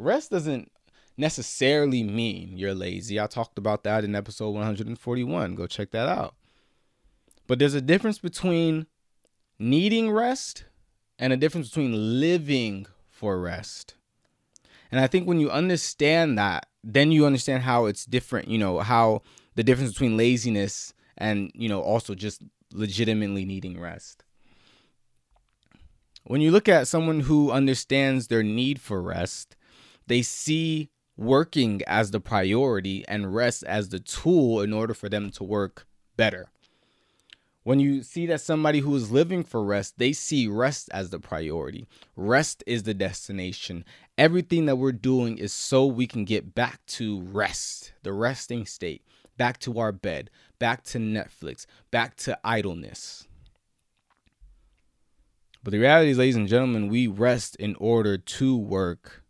rest 0.00 0.30
doesn't 0.30 0.70
necessarily 1.16 2.02
mean 2.02 2.56
you're 2.56 2.74
lazy. 2.74 3.20
I 3.20 3.26
talked 3.26 3.58
about 3.58 3.84
that 3.84 4.04
in 4.04 4.14
episode 4.14 4.50
141. 4.50 5.54
Go 5.54 5.66
check 5.66 5.90
that 5.90 6.08
out. 6.08 6.34
But 7.46 7.58
there's 7.58 7.74
a 7.74 7.80
difference 7.80 8.18
between 8.18 8.86
needing 9.58 10.10
rest 10.10 10.64
and 11.18 11.32
a 11.32 11.36
difference 11.36 11.68
between 11.68 12.20
living 12.20 12.86
for 13.08 13.38
rest. 13.38 13.94
And 14.90 15.00
I 15.00 15.06
think 15.06 15.28
when 15.28 15.38
you 15.38 15.50
understand 15.50 16.38
that, 16.38 16.66
then 16.82 17.12
you 17.12 17.26
understand 17.26 17.62
how 17.62 17.86
it's 17.86 18.06
different, 18.06 18.48
you 18.48 18.58
know, 18.58 18.78
how 18.78 19.22
the 19.54 19.62
difference 19.62 19.92
between 19.92 20.16
laziness 20.16 20.94
and, 21.18 21.52
you 21.54 21.68
know, 21.68 21.82
also 21.82 22.14
just 22.14 22.42
legitimately 22.72 23.44
needing 23.44 23.78
rest. 23.78 24.24
When 26.24 26.40
you 26.40 26.50
look 26.50 26.68
at 26.68 26.88
someone 26.88 27.20
who 27.20 27.50
understands 27.50 28.28
their 28.28 28.42
need 28.42 28.80
for 28.80 29.02
rest, 29.02 29.56
they 30.10 30.22
see 30.22 30.90
working 31.16 31.82
as 31.86 32.10
the 32.10 32.18
priority 32.18 33.04
and 33.06 33.32
rest 33.32 33.62
as 33.62 33.90
the 33.90 34.00
tool 34.00 34.60
in 34.60 34.72
order 34.72 34.92
for 34.92 35.08
them 35.08 35.30
to 35.30 35.44
work 35.44 35.86
better. 36.16 36.50
When 37.62 37.78
you 37.78 38.02
see 38.02 38.26
that 38.26 38.40
somebody 38.40 38.80
who 38.80 38.92
is 38.96 39.12
living 39.12 39.44
for 39.44 39.62
rest, 39.62 39.98
they 39.98 40.12
see 40.12 40.48
rest 40.48 40.88
as 40.92 41.10
the 41.10 41.20
priority. 41.20 41.86
Rest 42.16 42.64
is 42.66 42.82
the 42.82 42.92
destination. 42.92 43.84
Everything 44.18 44.66
that 44.66 44.76
we're 44.76 44.90
doing 44.90 45.38
is 45.38 45.52
so 45.52 45.86
we 45.86 46.08
can 46.08 46.24
get 46.24 46.56
back 46.56 46.84
to 46.86 47.20
rest, 47.20 47.92
the 48.02 48.12
resting 48.12 48.66
state, 48.66 49.04
back 49.36 49.60
to 49.60 49.78
our 49.78 49.92
bed, 49.92 50.28
back 50.58 50.82
to 50.86 50.98
Netflix, 50.98 51.66
back 51.92 52.16
to 52.16 52.36
idleness. 52.42 53.28
But 55.62 55.70
the 55.70 55.78
reality 55.78 56.10
is, 56.10 56.18
ladies 56.18 56.34
and 56.34 56.48
gentlemen, 56.48 56.88
we 56.88 57.06
rest 57.06 57.54
in 57.56 57.76
order 57.76 58.18
to 58.18 58.56
work 58.56 59.22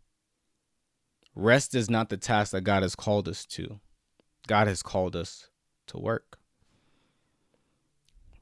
Rest 1.35 1.75
is 1.75 1.89
not 1.89 2.09
the 2.09 2.17
task 2.17 2.51
that 2.51 2.61
God 2.61 2.83
has 2.83 2.95
called 2.95 3.27
us 3.27 3.45
to. 3.47 3.79
God 4.47 4.67
has 4.67 4.83
called 4.83 5.15
us 5.15 5.49
to 5.87 5.97
work. 5.97 6.37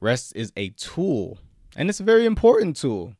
Rest 0.00 0.32
is 0.34 0.52
a 0.56 0.70
tool, 0.70 1.38
and 1.76 1.88
it's 1.88 2.00
a 2.00 2.04
very 2.04 2.24
important 2.24 2.76
tool. 2.76 3.14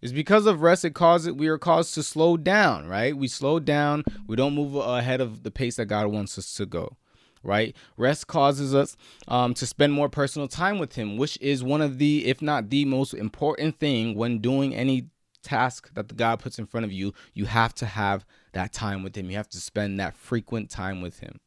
It's 0.00 0.12
because 0.12 0.46
of 0.46 0.62
rest 0.62 0.84
it 0.84 0.94
causes 0.94 1.32
we 1.32 1.48
are 1.48 1.58
caused 1.58 1.92
to 1.94 2.02
slow 2.02 2.36
down, 2.36 2.86
right? 2.86 3.14
We 3.14 3.28
slow 3.28 3.58
down, 3.58 4.04
we 4.26 4.36
don't 4.36 4.54
move 4.54 4.74
ahead 4.76 5.20
of 5.20 5.42
the 5.42 5.50
pace 5.50 5.76
that 5.76 5.86
God 5.86 6.06
wants 6.06 6.38
us 6.38 6.54
to 6.54 6.66
go 6.66 6.96
right? 7.42 7.74
Rest 7.96 8.26
causes 8.26 8.74
us 8.74 8.96
um, 9.28 9.54
to 9.54 9.66
spend 9.66 9.92
more 9.92 10.08
personal 10.08 10.48
time 10.48 10.78
with 10.78 10.94
Him, 10.94 11.16
which 11.16 11.38
is 11.40 11.62
one 11.62 11.80
of 11.80 11.98
the, 11.98 12.26
if 12.26 12.42
not 12.42 12.70
the 12.70 12.84
most 12.84 13.14
important 13.14 13.78
thing 13.78 14.14
when 14.14 14.38
doing 14.38 14.74
any 14.74 15.06
task 15.42 15.92
that 15.94 16.08
the 16.08 16.14
God 16.14 16.40
puts 16.40 16.58
in 16.58 16.66
front 16.66 16.84
of 16.84 16.92
you. 16.92 17.12
You 17.34 17.46
have 17.46 17.74
to 17.76 17.86
have 17.86 18.24
that 18.52 18.72
time 18.72 19.02
with 19.02 19.16
Him. 19.16 19.30
You 19.30 19.36
have 19.36 19.48
to 19.50 19.60
spend 19.60 19.98
that 20.00 20.16
frequent 20.16 20.70
time 20.70 21.00
with 21.00 21.20
Him. 21.20 21.40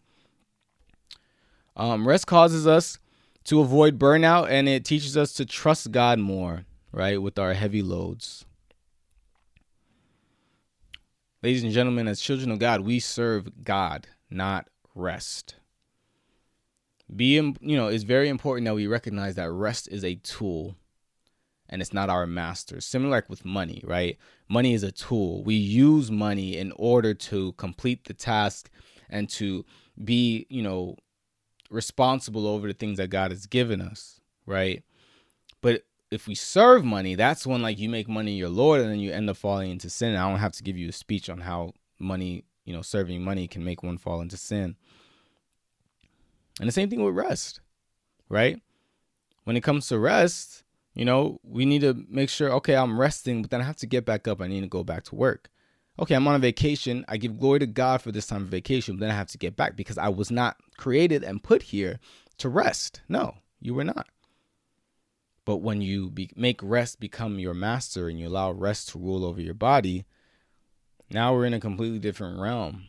Um, 1.75 2.07
rest 2.07 2.27
causes 2.27 2.67
us 2.67 2.99
to 3.45 3.59
avoid 3.59 3.99
burnout 3.99 4.49
and 4.49 4.69
it 4.69 4.85
teaches 4.85 5.17
us 5.17 5.33
to 5.33 5.45
trust 5.45 5.91
God 5.91 6.19
more, 6.19 6.65
right, 6.91 7.21
with 7.21 7.39
our 7.39 7.53
heavy 7.53 7.81
loads. 7.81 8.45
Ladies 11.41 11.63
and 11.63 11.73
gentlemen, 11.73 12.07
as 12.07 12.21
children 12.21 12.51
of 12.51 12.59
God, 12.59 12.81
we 12.81 12.99
serve 12.99 13.63
God, 13.65 14.07
not 14.29 14.69
rest. 14.95 15.55
Be, 17.13 17.33
you 17.35 17.75
know, 17.75 17.87
it's 17.87 18.05
very 18.05 18.29
important 18.29 18.65
that 18.65 18.75
we 18.75 18.87
recognize 18.87 19.35
that 19.35 19.51
rest 19.51 19.89
is 19.89 20.05
a 20.05 20.15
tool 20.15 20.77
and 21.69 21.81
it's 21.81 21.93
not 21.93 22.09
our 22.09 22.27
master. 22.27 22.81
Similar 22.81 23.11
like 23.11 23.29
with 23.29 23.45
money, 23.45 23.81
right? 23.85 24.17
Money 24.47 24.73
is 24.73 24.83
a 24.83 24.91
tool. 24.91 25.43
We 25.43 25.55
use 25.55 26.11
money 26.11 26.57
in 26.57 26.71
order 26.75 27.13
to 27.13 27.53
complete 27.53 28.05
the 28.05 28.13
task 28.13 28.69
and 29.09 29.29
to 29.29 29.65
be, 30.03 30.45
you 30.49 30.61
know, 30.61 30.97
responsible 31.69 32.47
over 32.47 32.67
the 32.67 32.73
things 32.73 32.97
that 32.97 33.09
God 33.09 33.31
has 33.31 33.45
given 33.45 33.81
us, 33.81 34.21
right? 34.45 34.83
But 35.61 35.83
if 36.11 36.27
we 36.27 36.35
serve 36.35 36.85
money, 36.85 37.15
that's 37.15 37.47
when 37.47 37.61
like 37.61 37.79
you 37.79 37.89
make 37.89 38.07
money 38.07 38.33
your 38.33 38.49
Lord 38.49 38.81
and 38.81 38.91
then 38.91 38.99
you 38.99 39.11
end 39.11 39.29
up 39.29 39.37
falling 39.37 39.71
into 39.71 39.89
sin. 39.89 40.15
I 40.15 40.29
don't 40.29 40.39
have 40.39 40.51
to 40.53 40.63
give 40.63 40.77
you 40.77 40.89
a 40.89 40.93
speech 40.93 41.29
on 41.29 41.39
how 41.39 41.73
money, 41.97 42.45
you 42.65 42.73
know, 42.73 42.81
serving 42.81 43.23
money 43.23 43.47
can 43.47 43.63
make 43.63 43.81
one 43.81 43.97
fall 43.97 44.21
into 44.21 44.37
sin. 44.37 44.75
And 46.59 46.67
the 46.67 46.73
same 46.73 46.89
thing 46.89 47.03
with 47.03 47.15
rest, 47.15 47.61
right? 48.29 48.61
When 49.43 49.57
it 49.57 49.63
comes 49.63 49.87
to 49.87 49.97
rest, 49.97 50.62
you 50.93 51.05
know, 51.05 51.39
we 51.43 51.65
need 51.65 51.81
to 51.81 52.05
make 52.07 52.29
sure, 52.29 52.51
okay, 52.53 52.75
I'm 52.75 52.99
resting, 52.99 53.41
but 53.41 53.51
then 53.51 53.61
I 53.61 53.65
have 53.65 53.77
to 53.77 53.87
get 53.87 54.05
back 54.05 54.27
up. 54.27 54.41
I 54.41 54.47
need 54.47 54.61
to 54.61 54.67
go 54.67 54.83
back 54.83 55.03
to 55.05 55.15
work. 55.15 55.49
Okay, 55.99 56.15
I'm 56.15 56.27
on 56.27 56.35
a 56.35 56.39
vacation. 56.39 57.05
I 57.07 57.17
give 57.17 57.39
glory 57.39 57.59
to 57.59 57.67
God 57.67 58.01
for 58.01 58.11
this 58.11 58.27
time 58.27 58.43
of 58.43 58.47
vacation, 58.49 58.95
but 58.95 59.01
then 59.01 59.11
I 59.11 59.17
have 59.17 59.27
to 59.29 59.37
get 59.37 59.55
back 59.55 59.75
because 59.75 59.97
I 59.97 60.09
was 60.09 60.31
not 60.31 60.57
created 60.77 61.23
and 61.23 61.43
put 61.43 61.63
here 61.63 61.99
to 62.39 62.49
rest. 62.49 63.01
No, 63.07 63.35
you 63.59 63.73
were 63.73 63.83
not. 63.83 64.07
But 65.45 65.57
when 65.57 65.81
you 65.81 66.09
be, 66.09 66.29
make 66.35 66.61
rest 66.63 66.99
become 66.99 67.37
your 67.37 67.53
master 67.53 68.07
and 68.07 68.19
you 68.19 68.27
allow 68.27 68.51
rest 68.51 68.89
to 68.89 68.99
rule 68.99 69.25
over 69.25 69.41
your 69.41 69.53
body, 69.53 70.05
now 71.09 71.33
we're 71.33 71.45
in 71.45 71.53
a 71.53 71.59
completely 71.59 71.99
different 71.99 72.39
realm 72.39 72.87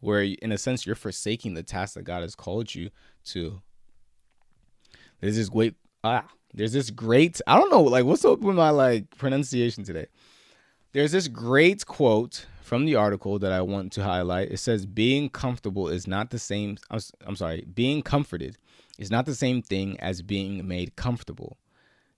where, 0.00 0.22
in 0.22 0.50
a 0.50 0.58
sense, 0.58 0.84
you're 0.84 0.96
forsaking 0.96 1.54
the 1.54 1.62
task 1.62 1.94
that 1.94 2.02
God 2.02 2.22
has 2.22 2.34
called 2.34 2.74
you 2.74 2.90
to. 3.26 3.62
There's 5.20 5.36
this 5.36 5.48
great 5.48 5.76
ah, 6.02 6.26
There's 6.54 6.72
this 6.72 6.90
great, 6.90 7.40
I 7.46 7.58
don't 7.58 7.70
know, 7.70 7.82
like 7.82 8.04
what's 8.04 8.24
up 8.24 8.40
with 8.40 8.56
my 8.56 8.70
like 8.70 9.16
pronunciation 9.16 9.84
today? 9.84 10.06
There's 10.92 11.12
this 11.12 11.28
great 11.28 11.86
quote 11.86 12.46
from 12.60 12.84
the 12.84 12.94
article 12.94 13.38
that 13.38 13.52
I 13.52 13.62
want 13.62 13.92
to 13.92 14.02
highlight. 14.02 14.50
It 14.50 14.58
says, 14.58 14.84
Being 14.84 15.30
comfortable 15.30 15.88
is 15.88 16.06
not 16.06 16.30
the 16.30 16.38
same, 16.38 16.76
I'm, 16.90 17.36
sorry, 17.36 17.66
being 17.74 18.02
comforted 18.02 18.58
is 18.98 19.10
not 19.10 19.24
the 19.24 19.34
same 19.34 19.62
thing 19.62 19.98
as 20.00 20.20
being 20.20 20.66
made 20.68 20.96
comfortable. 20.96 21.56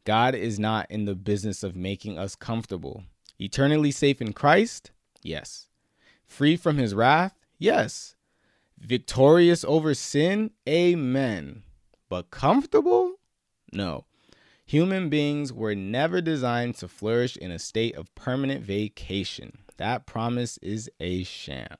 God 0.04 0.34
is 0.34 0.58
not 0.58 0.90
in 0.90 1.04
the 1.04 1.14
business 1.14 1.62
of 1.62 1.76
making 1.76 2.18
us 2.18 2.34
comfortable. 2.34 3.04
Eternally 3.40 3.90
safe 3.90 4.20
in 4.20 4.32
Christ? 4.32 4.90
Yes. 5.22 5.68
Free 6.26 6.56
from 6.56 6.76
his 6.76 6.94
wrath? 6.94 7.34
Yes. 7.58 8.14
Victorious 8.78 9.64
over 9.64 9.94
sin? 9.94 10.50
Amen. 10.68 11.62
But 12.08 12.30
comfortable? 12.30 13.14
No. 13.72 14.04
Human 14.66 15.10
beings 15.10 15.52
were 15.52 15.74
never 15.74 16.22
designed 16.22 16.76
to 16.76 16.88
flourish 16.88 17.36
in 17.36 17.50
a 17.50 17.58
state 17.58 17.94
of 17.96 18.14
permanent 18.14 18.64
vacation. 18.64 19.58
That 19.76 20.06
promise 20.06 20.58
is 20.58 20.90
a 20.98 21.22
sham. 21.24 21.76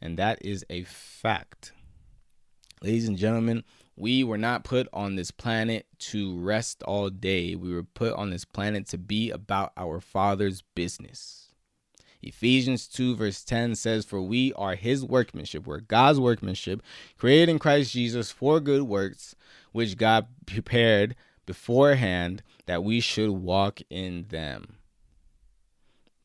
And 0.00 0.18
that 0.18 0.38
is 0.40 0.64
a 0.70 0.84
fact. 0.84 1.72
Ladies 2.82 3.08
and 3.08 3.18
gentlemen, 3.18 3.62
we 3.94 4.24
were 4.24 4.38
not 4.38 4.64
put 4.64 4.88
on 4.92 5.16
this 5.16 5.30
planet 5.30 5.86
to 5.98 6.38
rest 6.38 6.82
all 6.84 7.10
day. 7.10 7.54
We 7.56 7.74
were 7.74 7.82
put 7.82 8.14
on 8.14 8.30
this 8.30 8.44
planet 8.44 8.86
to 8.88 8.98
be 8.98 9.30
about 9.30 9.72
our 9.76 10.00
Father's 10.00 10.62
business. 10.74 11.48
Ephesians 12.22 12.88
2, 12.88 13.16
verse 13.16 13.44
10 13.44 13.74
says, 13.74 14.04
For 14.04 14.22
we 14.22 14.52
are 14.54 14.76
his 14.76 15.04
workmanship, 15.04 15.66
we're 15.66 15.80
God's 15.80 16.18
workmanship, 16.18 16.82
created 17.16 17.48
in 17.48 17.58
Christ 17.58 17.92
Jesus 17.92 18.32
for 18.32 18.60
good 18.60 18.82
works, 18.82 19.34
which 19.72 19.96
God 19.96 20.26
prepared 20.46 21.14
beforehand 21.48 22.42
that 22.66 22.84
we 22.84 23.00
should 23.00 23.30
walk 23.30 23.80
in 23.88 24.26
them. 24.28 24.76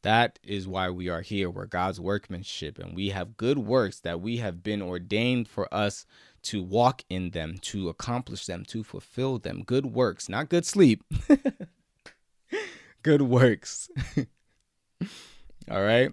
That 0.02 0.38
is 0.44 0.68
why 0.68 0.90
we 0.90 1.08
are 1.08 1.22
here. 1.22 1.50
We're 1.50 1.66
God's 1.66 1.98
workmanship, 1.98 2.78
and 2.78 2.94
we 2.94 3.10
have 3.10 3.38
good 3.38 3.58
works 3.58 4.02
that 4.02 4.20
we 4.20 4.38
have 4.38 4.62
been 4.62 4.82
ordained 4.82 5.48
for 5.48 5.74
us 5.74 6.06
to 6.42 6.62
walk 6.62 7.06
in 7.10 7.30
them, 7.30 7.58
to 7.62 7.88
accomplish 7.88 8.48
them, 8.48 8.66
to 8.66 8.84
fulfill 8.84 9.40
them. 9.40 9.64
Good 9.66 9.86
works, 9.86 10.28
not 10.28 10.50
good 10.50 10.66
sleep. 10.66 11.06
good 13.02 13.22
works. 13.22 13.90
All 15.72 15.84
right. 15.84 16.12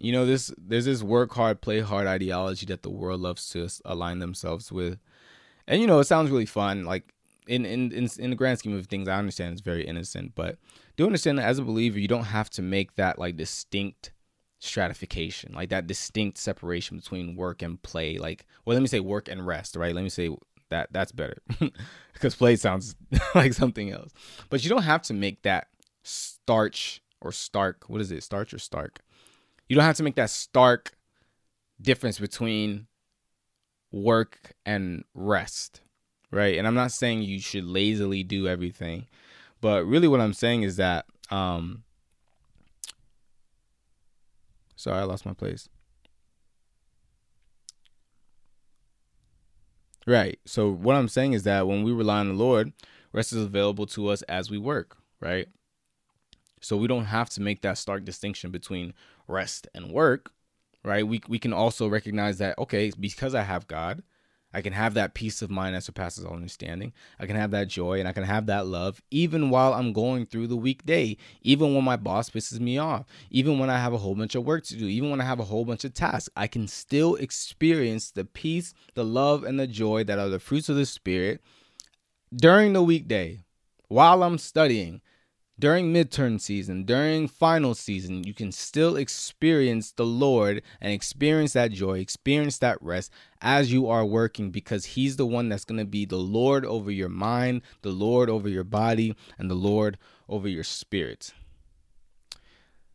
You 0.00 0.10
know 0.10 0.26
this. 0.26 0.52
There's 0.58 0.86
this 0.86 1.04
work 1.04 1.32
hard, 1.32 1.60
play 1.60 1.78
hard 1.78 2.08
ideology 2.08 2.66
that 2.66 2.82
the 2.82 2.90
world 2.90 3.20
loves 3.20 3.48
to 3.50 3.68
align 3.84 4.18
themselves 4.18 4.72
with, 4.72 4.98
and 5.68 5.80
you 5.80 5.86
know 5.86 6.00
it 6.00 6.04
sounds 6.06 6.32
really 6.32 6.46
fun. 6.46 6.84
Like 6.84 7.14
in, 7.48 7.64
in 7.64 7.90
in 7.92 8.08
in 8.18 8.30
the 8.30 8.36
grand 8.36 8.58
scheme 8.58 8.76
of 8.76 8.86
things, 8.86 9.08
I 9.08 9.18
understand 9.18 9.52
it's 9.52 9.62
very 9.62 9.86
innocent, 9.86 10.34
but 10.34 10.58
do 10.96 11.06
understand 11.06 11.38
that 11.38 11.46
as 11.46 11.58
a 11.58 11.62
believer, 11.62 11.98
you 11.98 12.08
don't 12.08 12.24
have 12.24 12.50
to 12.50 12.62
make 12.62 12.94
that 12.96 13.18
like 13.18 13.36
distinct 13.36 14.12
stratification, 14.60 15.52
like 15.54 15.70
that 15.70 15.86
distinct 15.86 16.38
separation 16.38 16.98
between 16.98 17.36
work 17.36 17.62
and 17.62 17.80
play. 17.82 18.18
Like, 18.18 18.46
well, 18.64 18.74
let 18.74 18.82
me 18.82 18.88
say 18.88 19.00
work 19.00 19.28
and 19.28 19.46
rest, 19.46 19.76
right? 19.76 19.94
Let 19.94 20.02
me 20.02 20.10
say 20.10 20.30
that 20.68 20.92
that's 20.92 21.12
better 21.12 21.38
because 22.12 22.34
play 22.34 22.56
sounds 22.56 22.94
like 23.34 23.54
something 23.54 23.90
else. 23.90 24.12
But 24.50 24.62
you 24.62 24.70
don't 24.70 24.82
have 24.82 25.02
to 25.02 25.14
make 25.14 25.42
that 25.42 25.68
starch 26.02 27.02
or 27.20 27.32
stark. 27.32 27.84
What 27.88 28.02
is 28.02 28.12
it? 28.12 28.22
Starch 28.22 28.52
or 28.52 28.58
stark? 28.58 29.00
You 29.68 29.76
don't 29.76 29.84
have 29.84 29.96
to 29.96 30.02
make 30.02 30.16
that 30.16 30.30
stark 30.30 30.92
difference 31.80 32.18
between 32.18 32.88
work 33.90 34.52
and 34.66 35.04
rest 35.14 35.80
right? 36.30 36.58
And 36.58 36.66
I'm 36.66 36.74
not 36.74 36.92
saying 36.92 37.22
you 37.22 37.40
should 37.40 37.64
lazily 37.64 38.22
do 38.22 38.46
everything, 38.48 39.06
but 39.60 39.84
really 39.84 40.08
what 40.08 40.20
I'm 40.20 40.34
saying 40.34 40.62
is 40.62 40.76
that 40.76 41.06
um 41.30 41.84
sorry, 44.76 45.00
I 45.00 45.04
lost 45.04 45.26
my 45.26 45.34
place. 45.34 45.68
Right. 50.06 50.38
So 50.46 50.70
what 50.70 50.96
I'm 50.96 51.08
saying 51.08 51.34
is 51.34 51.42
that 51.42 51.66
when 51.66 51.82
we 51.82 51.92
rely 51.92 52.20
on 52.20 52.28
the 52.28 52.34
Lord, 52.34 52.72
rest 53.12 53.32
is 53.32 53.44
available 53.44 53.86
to 53.88 54.08
us 54.08 54.22
as 54.22 54.50
we 54.50 54.56
work, 54.56 54.96
right? 55.20 55.48
So 56.60 56.76
we 56.76 56.88
don't 56.88 57.04
have 57.06 57.28
to 57.30 57.42
make 57.42 57.62
that 57.62 57.78
stark 57.78 58.04
distinction 58.04 58.50
between 58.50 58.94
rest 59.26 59.68
and 59.74 59.92
work, 59.92 60.32
right? 60.84 61.06
We 61.06 61.20
we 61.28 61.38
can 61.38 61.52
also 61.52 61.88
recognize 61.88 62.38
that 62.38 62.58
okay, 62.58 62.90
because 62.98 63.34
I 63.34 63.42
have 63.42 63.66
God, 63.66 64.02
I 64.52 64.62
can 64.62 64.72
have 64.72 64.94
that 64.94 65.12
peace 65.12 65.42
of 65.42 65.50
mind 65.50 65.74
that 65.74 65.84
surpasses 65.84 66.24
all 66.24 66.32
understanding. 66.32 66.94
I 67.18 67.26
can 67.26 67.36
have 67.36 67.50
that 67.50 67.68
joy 67.68 67.98
and 67.98 68.08
I 68.08 68.12
can 68.12 68.24
have 68.24 68.46
that 68.46 68.66
love 68.66 69.02
even 69.10 69.50
while 69.50 69.74
I'm 69.74 69.92
going 69.92 70.24
through 70.24 70.46
the 70.46 70.56
weekday, 70.56 71.18
even 71.42 71.74
when 71.74 71.84
my 71.84 71.96
boss 71.96 72.30
pisses 72.30 72.58
me 72.58 72.78
off, 72.78 73.04
even 73.30 73.58
when 73.58 73.68
I 73.68 73.78
have 73.78 73.92
a 73.92 73.98
whole 73.98 74.14
bunch 74.14 74.34
of 74.34 74.44
work 74.44 74.64
to 74.64 74.76
do, 74.76 74.86
even 74.86 75.10
when 75.10 75.20
I 75.20 75.24
have 75.24 75.40
a 75.40 75.44
whole 75.44 75.66
bunch 75.66 75.84
of 75.84 75.92
tasks. 75.92 76.30
I 76.34 76.46
can 76.46 76.66
still 76.66 77.14
experience 77.16 78.10
the 78.10 78.24
peace, 78.24 78.72
the 78.94 79.04
love, 79.04 79.44
and 79.44 79.60
the 79.60 79.66
joy 79.66 80.04
that 80.04 80.18
are 80.18 80.30
the 80.30 80.40
fruits 80.40 80.70
of 80.70 80.76
the 80.76 80.86
Spirit 80.86 81.42
during 82.34 82.72
the 82.72 82.82
weekday 82.82 83.40
while 83.88 84.22
I'm 84.22 84.38
studying, 84.38 85.00
during 85.58 85.92
midterm 85.92 86.40
season, 86.40 86.84
during 86.84 87.26
final 87.26 87.74
season, 87.74 88.22
you 88.24 88.32
can 88.32 88.52
still 88.52 88.96
experience 88.96 89.90
the 89.92 90.06
Lord 90.06 90.62
and 90.80 90.92
experience 90.92 91.54
that 91.54 91.72
joy, 91.72 91.98
experience 91.98 92.58
that 92.58 92.80
rest 92.80 93.12
as 93.40 93.72
you 93.72 93.88
are 93.88 94.04
working 94.04 94.50
because 94.50 94.84
He's 94.84 95.16
the 95.16 95.26
one 95.26 95.48
that's 95.48 95.64
going 95.64 95.78
to 95.78 95.84
be 95.84 96.04
the 96.04 96.16
Lord 96.16 96.64
over 96.64 96.90
your 96.90 97.08
mind, 97.08 97.62
the 97.82 97.90
Lord 97.90 98.30
over 98.30 98.48
your 98.48 98.64
body, 98.64 99.16
and 99.36 99.50
the 99.50 99.56
Lord 99.56 99.98
over 100.28 100.48
your 100.48 100.64
spirit. 100.64 101.32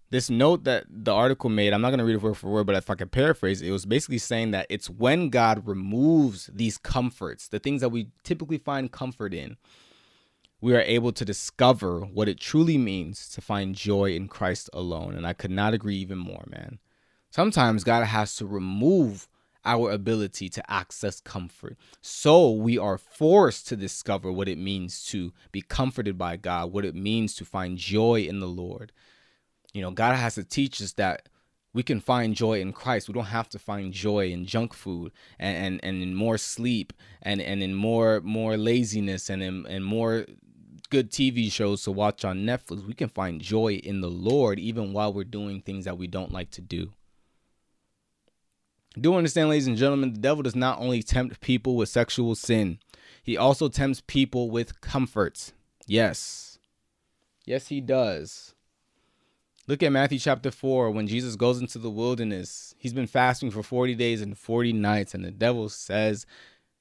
This 0.09 0.29
note 0.29 0.63
that 0.65 0.85
the 0.87 1.11
article 1.11 1.49
made, 1.49 1.73
I'm 1.73 1.81
not 1.81 1.89
going 1.89 1.97
to 1.97 2.05
read 2.05 2.15
it 2.15 2.21
word 2.21 2.37
for 2.37 2.51
word, 2.51 2.67
but 2.67 2.75
if 2.75 2.89
I 2.89 2.93
could 2.93 3.11
paraphrase, 3.11 3.63
it 3.63 3.71
was 3.71 3.87
basically 3.87 4.19
saying 4.19 4.51
that 4.51 4.67
it's 4.69 4.87
when 4.87 5.29
God 5.29 5.67
removes 5.67 6.51
these 6.53 6.77
comforts, 6.77 7.47
the 7.47 7.57
things 7.57 7.81
that 7.81 7.89
we 7.89 8.09
typically 8.23 8.59
find 8.59 8.91
comfort 8.91 9.33
in 9.33 9.57
we 10.63 10.73
are 10.73 10.81
able 10.83 11.11
to 11.11 11.25
discover 11.25 11.99
what 11.99 12.29
it 12.29 12.39
truly 12.39 12.77
means 12.77 13.27
to 13.27 13.41
find 13.41 13.75
joy 13.75 14.11
in 14.11 14.29
Christ 14.29 14.69
alone. 14.71 15.13
And 15.13 15.27
I 15.27 15.33
could 15.33 15.51
not 15.51 15.73
agree 15.73 15.97
even 15.97 16.17
more, 16.17 16.45
man. 16.47 16.79
Sometimes 17.29 17.83
God 17.83 18.05
has 18.05 18.37
to 18.37 18.45
remove 18.45 19.27
our 19.65 19.91
ability 19.91 20.47
to 20.47 20.71
access 20.71 21.19
comfort. 21.19 21.75
So 21.99 22.49
we 22.49 22.77
are 22.77 22.97
forced 22.97 23.67
to 23.67 23.75
discover 23.75 24.31
what 24.31 24.47
it 24.47 24.57
means 24.57 25.03
to 25.07 25.33
be 25.51 25.61
comforted 25.61 26.17
by 26.17 26.37
God, 26.37 26.71
what 26.71 26.85
it 26.85 26.95
means 26.95 27.35
to 27.35 27.45
find 27.45 27.77
joy 27.77 28.21
in 28.21 28.39
the 28.39 28.47
Lord. 28.47 28.93
You 29.73 29.81
know, 29.81 29.91
God 29.91 30.15
has 30.15 30.35
to 30.35 30.45
teach 30.45 30.81
us 30.81 30.93
that 30.93 31.27
we 31.73 31.83
can 31.83 31.99
find 31.99 32.35
joy 32.35 32.61
in 32.61 32.71
Christ. 32.71 33.09
We 33.09 33.15
don't 33.15 33.25
have 33.25 33.49
to 33.49 33.59
find 33.59 33.91
joy 33.91 34.29
in 34.29 34.45
junk 34.45 34.73
food 34.73 35.11
and, 35.39 35.57
and, 35.57 35.79
and 35.83 36.01
in 36.01 36.15
more 36.15 36.37
sleep 36.37 36.93
and, 37.21 37.41
and 37.41 37.61
in 37.61 37.73
more 37.73 38.21
more 38.21 38.55
laziness 38.55 39.29
and 39.29 39.43
in, 39.43 39.65
and 39.65 39.83
more 39.83 40.25
good 40.93 41.09
TV 41.09 41.51
shows 41.51 41.81
to 41.81 41.91
watch 41.91 42.23
on 42.23 42.45
Netflix, 42.45 42.85
we 42.85 42.93
can 42.93 43.09
find 43.09 43.41
joy 43.41 43.73
in 43.83 44.01
the 44.01 44.11
Lord 44.11 44.59
even 44.59 44.93
while 44.93 45.11
we're 45.11 45.23
doing 45.23 45.59
things 45.59 45.85
that 45.85 45.97
we 45.97 46.05
don't 46.05 46.31
like 46.31 46.51
to 46.51 46.61
do. 46.61 46.93
Do 48.93 49.15
understand, 49.15 49.49
ladies 49.49 49.65
and 49.65 49.75
gentlemen, 49.75 50.13
the 50.13 50.19
devil 50.19 50.43
does 50.43 50.55
not 50.55 50.79
only 50.79 51.01
tempt 51.01 51.41
people 51.41 51.75
with 51.75 51.89
sexual 51.89 52.35
sin, 52.35 52.77
he 53.23 53.35
also 53.35 53.69
tempts 53.69 54.03
people 54.05 54.51
with 54.51 54.81
comforts. 54.81 55.51
Yes. 55.87 56.59
Yes, 57.43 57.69
he 57.69 57.81
does. 57.81 58.53
Look 59.65 59.81
at 59.81 59.91
Matthew 59.91 60.19
chapter 60.19 60.51
4 60.51 60.91
when 60.91 61.07
Jesus 61.07 61.35
goes 61.35 61.59
into 61.59 61.79
the 61.79 61.89
wilderness. 61.89 62.75
He's 62.77 62.93
been 62.93 63.07
fasting 63.07 63.49
for 63.49 63.63
40 63.63 63.95
days 63.95 64.21
and 64.21 64.37
40 64.37 64.73
nights, 64.73 65.15
and 65.15 65.25
the 65.25 65.31
devil 65.31 65.69
says, 65.69 66.27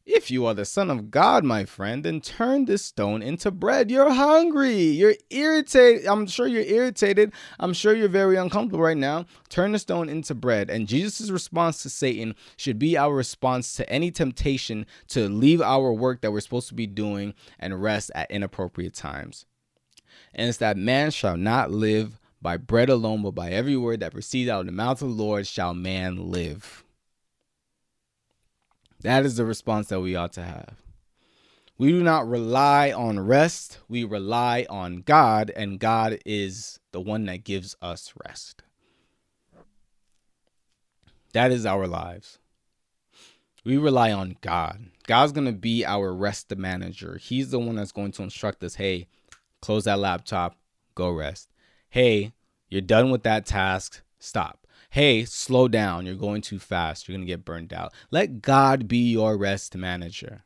if 0.04 0.30
you 0.30 0.46
are 0.46 0.54
the 0.54 0.64
Son 0.64 0.90
of 0.90 1.10
God, 1.10 1.44
my 1.44 1.64
friend, 1.64 2.04
then 2.04 2.20
turn 2.20 2.64
this 2.64 2.84
stone 2.84 3.22
into 3.22 3.50
bread. 3.50 3.90
You're 3.90 4.12
hungry. 4.12 4.74
You're 4.74 5.14
irritated. 5.30 6.06
I'm 6.06 6.26
sure 6.26 6.46
you're 6.46 6.62
irritated. 6.62 7.32
I'm 7.60 7.72
sure 7.72 7.94
you're 7.94 8.08
very 8.08 8.36
uncomfortable 8.36 8.82
right 8.82 8.96
now. 8.96 9.26
Turn 9.48 9.72
the 9.72 9.78
stone 9.78 10.08
into 10.08 10.34
bread. 10.34 10.70
And 10.70 10.88
Jesus' 10.88 11.30
response 11.30 11.82
to 11.82 11.88
Satan 11.88 12.34
should 12.56 12.78
be 12.78 12.96
our 12.96 13.14
response 13.14 13.74
to 13.74 13.88
any 13.88 14.10
temptation 14.10 14.86
to 15.08 15.28
leave 15.28 15.62
our 15.62 15.92
work 15.92 16.20
that 16.22 16.32
we're 16.32 16.40
supposed 16.40 16.68
to 16.68 16.74
be 16.74 16.86
doing 16.88 17.34
and 17.60 17.80
rest 17.80 18.10
at 18.14 18.30
inappropriate 18.30 18.94
times. 18.94 19.46
And 20.34 20.48
it's 20.48 20.58
that 20.58 20.76
man 20.76 21.10
shall 21.12 21.36
not 21.36 21.70
live 21.70 22.18
by 22.40 22.56
bread 22.56 22.88
alone, 22.88 23.22
but 23.22 23.36
by 23.36 23.50
every 23.50 23.76
word 23.76 24.00
that 24.00 24.12
proceeds 24.12 24.50
out 24.50 24.60
of 24.60 24.66
the 24.66 24.72
mouth 24.72 25.00
of 25.00 25.10
the 25.10 25.22
Lord 25.22 25.46
shall 25.46 25.74
man 25.74 26.30
live. 26.30 26.81
That 29.02 29.24
is 29.24 29.36
the 29.36 29.44
response 29.44 29.88
that 29.88 30.00
we 30.00 30.16
ought 30.16 30.32
to 30.34 30.42
have. 30.42 30.82
We 31.78 31.90
do 31.90 32.02
not 32.02 32.28
rely 32.28 32.92
on 32.92 33.18
rest, 33.18 33.78
we 33.88 34.04
rely 34.04 34.66
on 34.70 34.98
God, 34.98 35.50
and 35.56 35.80
God 35.80 36.18
is 36.24 36.78
the 36.92 37.00
one 37.00 37.24
that 37.26 37.44
gives 37.44 37.74
us 37.82 38.12
rest. 38.24 38.62
That 41.32 41.50
is 41.50 41.66
our 41.66 41.86
lives. 41.86 42.38
We 43.64 43.78
rely 43.78 44.12
on 44.12 44.36
God. 44.40 44.86
God's 45.06 45.32
going 45.32 45.46
to 45.46 45.52
be 45.52 45.84
our 45.84 46.12
rest 46.12 46.54
manager. 46.56 47.18
He's 47.20 47.50
the 47.50 47.58
one 47.58 47.76
that's 47.76 47.92
going 47.92 48.12
to 48.12 48.22
instruct 48.22 48.62
us 48.62 48.76
hey, 48.76 49.08
close 49.60 49.84
that 49.84 49.98
laptop, 49.98 50.56
go 50.94 51.10
rest. 51.10 51.48
Hey, 51.88 52.32
you're 52.68 52.80
done 52.80 53.10
with 53.10 53.22
that 53.24 53.46
task, 53.46 54.02
stop. 54.18 54.62
Hey, 54.92 55.24
slow 55.24 55.68
down. 55.68 56.05
You're 56.05 56.16
going 56.16 56.42
too 56.42 56.59
fast. 56.59 57.09
You're 57.09 57.16
going 57.16 57.26
to 57.26 57.33
get 57.33 57.46
burned 57.46 57.72
out. 57.72 57.94
Let 58.11 58.42
God 58.42 58.88
be 58.88 59.11
your 59.11 59.38
rest 59.38 59.74
manager. 59.74 60.44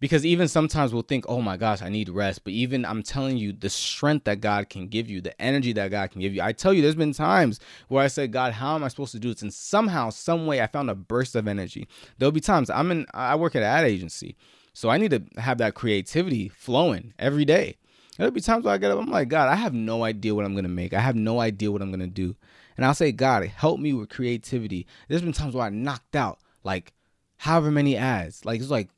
Because 0.00 0.26
even 0.26 0.46
sometimes 0.46 0.92
we'll 0.92 1.00
think, 1.00 1.24
oh 1.28 1.40
my 1.40 1.56
gosh, 1.56 1.80
I 1.80 1.88
need 1.88 2.10
rest. 2.10 2.44
But 2.44 2.52
even 2.52 2.84
I'm 2.84 3.02
telling 3.02 3.38
you, 3.38 3.54
the 3.54 3.70
strength 3.70 4.24
that 4.24 4.42
God 4.42 4.68
can 4.68 4.88
give 4.88 5.08
you, 5.08 5.22
the 5.22 5.40
energy 5.40 5.72
that 5.72 5.90
God 5.92 6.10
can 6.10 6.20
give 6.20 6.34
you. 6.34 6.42
I 6.42 6.52
tell 6.52 6.74
you, 6.74 6.82
there's 6.82 6.94
been 6.94 7.14
times 7.14 7.58
where 7.88 8.04
I 8.04 8.08
said, 8.08 8.32
God, 8.32 8.52
how 8.52 8.74
am 8.74 8.84
I 8.84 8.88
supposed 8.88 9.12
to 9.12 9.18
do 9.18 9.32
this? 9.32 9.40
And 9.40 9.54
somehow, 9.54 10.10
some 10.10 10.46
way, 10.46 10.60
I 10.60 10.66
found 10.66 10.90
a 10.90 10.94
burst 10.94 11.34
of 11.34 11.48
energy. 11.48 11.88
There'll 12.18 12.32
be 12.32 12.40
times 12.40 12.68
I'm 12.68 12.90
in, 12.90 13.06
I 13.14 13.34
work 13.36 13.56
at 13.56 13.62
an 13.62 13.68
ad 13.68 13.86
agency. 13.86 14.36
So 14.74 14.90
I 14.90 14.98
need 14.98 15.12
to 15.12 15.22
have 15.40 15.56
that 15.56 15.72
creativity 15.72 16.50
flowing 16.50 17.14
every 17.18 17.46
day. 17.46 17.78
There'll 18.16 18.32
be 18.32 18.40
times 18.40 18.64
where 18.64 18.74
I 18.74 18.78
get 18.78 18.90
up, 18.90 18.98
I'm 18.98 19.10
like, 19.10 19.28
God, 19.28 19.48
I 19.48 19.56
have 19.56 19.74
no 19.74 20.04
idea 20.04 20.34
what 20.34 20.44
I'm 20.44 20.54
gonna 20.54 20.68
make. 20.68 20.92
I 20.92 21.00
have 21.00 21.16
no 21.16 21.40
idea 21.40 21.70
what 21.72 21.82
I'm 21.82 21.90
gonna 21.90 22.06
do. 22.06 22.36
And 22.76 22.84
I'll 22.84 22.94
say, 22.94 23.12
God, 23.12 23.44
help 23.46 23.80
me 23.80 23.92
with 23.92 24.08
creativity. 24.08 24.86
There's 25.08 25.22
been 25.22 25.32
times 25.32 25.54
where 25.54 25.66
I 25.66 25.70
knocked 25.70 26.16
out 26.16 26.38
like 26.62 26.92
however 27.38 27.70
many 27.70 27.96
ads. 27.96 28.44
Like 28.44 28.60
it's 28.60 28.70
like 28.70 28.88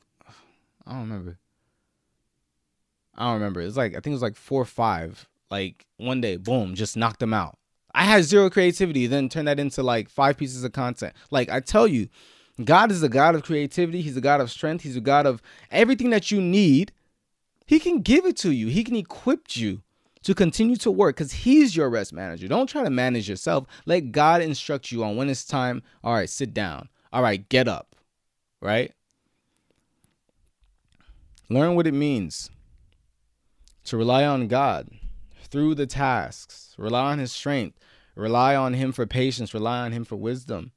I 0.86 0.92
don't 0.92 1.02
remember. 1.02 1.38
I 3.14 3.24
don't 3.24 3.34
remember. 3.34 3.60
It's 3.60 3.76
like 3.76 3.92
I 3.92 3.96
think 3.96 4.08
it 4.08 4.10
was 4.10 4.22
like 4.22 4.36
four 4.36 4.62
or 4.62 4.66
five. 4.66 5.28
Like 5.50 5.86
one 5.96 6.20
day, 6.20 6.36
boom, 6.36 6.74
just 6.74 6.96
knocked 6.96 7.20
them 7.20 7.34
out. 7.34 7.58
I 7.94 8.04
had 8.04 8.24
zero 8.24 8.50
creativity, 8.50 9.06
then 9.06 9.28
turned 9.28 9.48
that 9.48 9.58
into 9.58 9.82
like 9.82 10.10
five 10.10 10.36
pieces 10.36 10.64
of 10.64 10.72
content. 10.72 11.14
Like 11.30 11.48
I 11.48 11.60
tell 11.60 11.86
you, 11.86 12.08
God 12.62 12.90
is 12.90 13.02
a 13.02 13.08
God 13.08 13.34
of 13.34 13.42
creativity. 13.42 14.02
He's 14.02 14.16
a 14.16 14.20
God 14.20 14.40
of 14.40 14.50
strength. 14.50 14.82
He's 14.82 14.96
a 14.96 15.00
God 15.00 15.26
of 15.26 15.40
everything 15.70 16.10
that 16.10 16.30
you 16.30 16.40
need. 16.40 16.92
He 17.66 17.80
can 17.80 18.00
give 18.00 18.24
it 18.24 18.36
to 18.38 18.52
you. 18.52 18.68
He 18.68 18.84
can 18.84 18.96
equip 18.96 19.56
you 19.56 19.82
to 20.22 20.34
continue 20.34 20.76
to 20.76 20.90
work 20.90 21.16
because 21.16 21.32
he's 21.32 21.76
your 21.76 21.90
rest 21.90 22.12
manager. 22.12 22.48
Don't 22.48 22.68
try 22.68 22.82
to 22.82 22.90
manage 22.90 23.28
yourself. 23.28 23.66
Let 23.84 24.12
God 24.12 24.40
instruct 24.40 24.90
you 24.90 25.04
on 25.04 25.16
when 25.16 25.28
it's 25.28 25.44
time. 25.44 25.82
All 26.02 26.14
right, 26.14 26.30
sit 26.30 26.54
down. 26.54 26.88
All 27.12 27.22
right, 27.22 27.48
get 27.48 27.68
up. 27.68 27.96
Right? 28.60 28.92
Learn 31.48 31.74
what 31.74 31.86
it 31.86 31.94
means 31.94 32.50
to 33.84 33.96
rely 33.96 34.24
on 34.24 34.48
God 34.48 34.88
through 35.48 35.76
the 35.76 35.86
tasks, 35.86 36.74
rely 36.76 37.12
on 37.12 37.18
His 37.18 37.30
strength, 37.30 37.78
rely 38.16 38.56
on 38.56 38.74
Him 38.74 38.92
for 38.92 39.06
patience, 39.06 39.54
rely 39.54 39.80
on 39.80 39.92
Him 39.92 40.04
for 40.04 40.16
wisdom. 40.16 40.72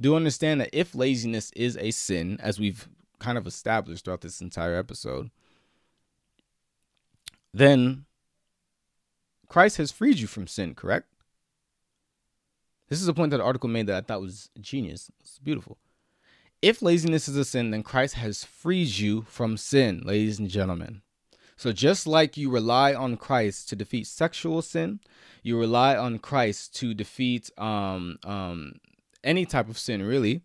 Do 0.00 0.16
understand 0.16 0.60
that 0.60 0.70
if 0.72 0.94
laziness 0.94 1.52
is 1.54 1.76
a 1.76 1.90
sin, 1.90 2.38
as 2.42 2.58
we've 2.58 2.88
kind 3.22 3.38
of 3.38 3.46
established 3.46 4.04
throughout 4.04 4.20
this 4.20 4.40
entire 4.40 4.74
episode, 4.76 5.30
then 7.54 8.04
Christ 9.48 9.76
has 9.76 9.92
freed 9.92 10.18
you 10.18 10.26
from 10.26 10.46
sin, 10.46 10.74
correct? 10.74 11.06
This 12.88 13.00
is 13.00 13.08
a 13.08 13.14
point 13.14 13.30
that 13.30 13.38
the 13.38 13.44
article 13.44 13.70
made 13.70 13.86
that 13.86 13.96
I 13.96 14.00
thought 14.00 14.20
was 14.20 14.50
genius. 14.60 15.10
It's 15.20 15.38
beautiful. 15.38 15.78
If 16.60 16.82
laziness 16.82 17.28
is 17.28 17.36
a 17.36 17.44
sin, 17.44 17.70
then 17.70 17.82
Christ 17.82 18.14
has 18.14 18.44
freed 18.44 18.98
you 18.98 19.22
from 19.22 19.56
sin, 19.56 20.02
ladies 20.04 20.38
and 20.38 20.48
gentlemen. 20.48 21.02
So 21.56 21.72
just 21.72 22.06
like 22.06 22.36
you 22.36 22.50
rely 22.50 22.92
on 22.94 23.16
Christ 23.16 23.68
to 23.68 23.76
defeat 23.76 24.06
sexual 24.06 24.62
sin, 24.62 25.00
you 25.42 25.58
rely 25.58 25.96
on 25.96 26.18
Christ 26.18 26.74
to 26.76 26.92
defeat 26.94 27.50
um, 27.56 28.18
um, 28.24 28.74
any 29.22 29.46
type 29.46 29.68
of 29.68 29.78
sin, 29.78 30.02
really. 30.02 30.42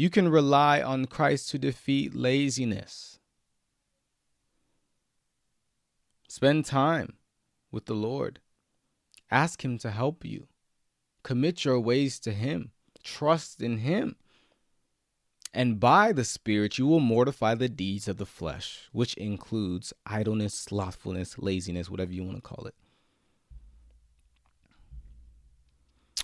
You 0.00 0.08
can 0.08 0.30
rely 0.30 0.80
on 0.80 1.04
Christ 1.04 1.50
to 1.50 1.58
defeat 1.58 2.14
laziness. 2.14 3.18
Spend 6.26 6.64
time 6.64 7.18
with 7.70 7.84
the 7.84 7.92
Lord. 7.92 8.40
Ask 9.30 9.62
Him 9.62 9.76
to 9.76 9.90
help 9.90 10.24
you. 10.24 10.46
Commit 11.22 11.66
your 11.66 11.78
ways 11.78 12.18
to 12.20 12.32
Him. 12.32 12.70
Trust 13.04 13.60
in 13.60 13.76
Him. 13.80 14.16
And 15.52 15.78
by 15.78 16.12
the 16.12 16.24
Spirit 16.24 16.78
you 16.78 16.86
will 16.86 17.00
mortify 17.00 17.54
the 17.54 17.68
deeds 17.68 18.08
of 18.08 18.16
the 18.16 18.24
flesh, 18.24 18.88
which 18.92 19.12
includes 19.18 19.92
idleness, 20.06 20.54
slothfulness, 20.54 21.36
laziness, 21.36 21.90
whatever 21.90 22.14
you 22.14 22.24
want 22.24 22.38
to 22.38 22.40
call 22.40 22.64
it. 22.64 22.74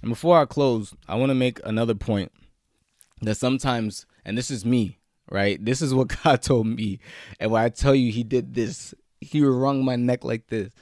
And 0.00 0.08
before 0.08 0.40
I 0.40 0.46
close, 0.46 0.94
I 1.06 1.16
want 1.16 1.28
to 1.28 1.34
make 1.34 1.60
another 1.62 1.94
point 1.94 2.32
that 3.22 3.36
sometimes, 3.36 4.06
and 4.24 4.36
this 4.36 4.50
is 4.50 4.64
me, 4.64 4.98
right? 5.30 5.62
This 5.64 5.82
is 5.82 5.94
what 5.94 6.16
God 6.22 6.42
told 6.42 6.66
me. 6.66 7.00
And 7.40 7.50
when 7.50 7.62
I 7.62 7.68
tell 7.68 7.94
you 7.94 8.12
he 8.12 8.24
did 8.24 8.54
this, 8.54 8.94
he 9.20 9.42
wrung 9.42 9.84
my 9.84 9.96
neck 9.96 10.24
like 10.24 10.48
this. 10.48 10.72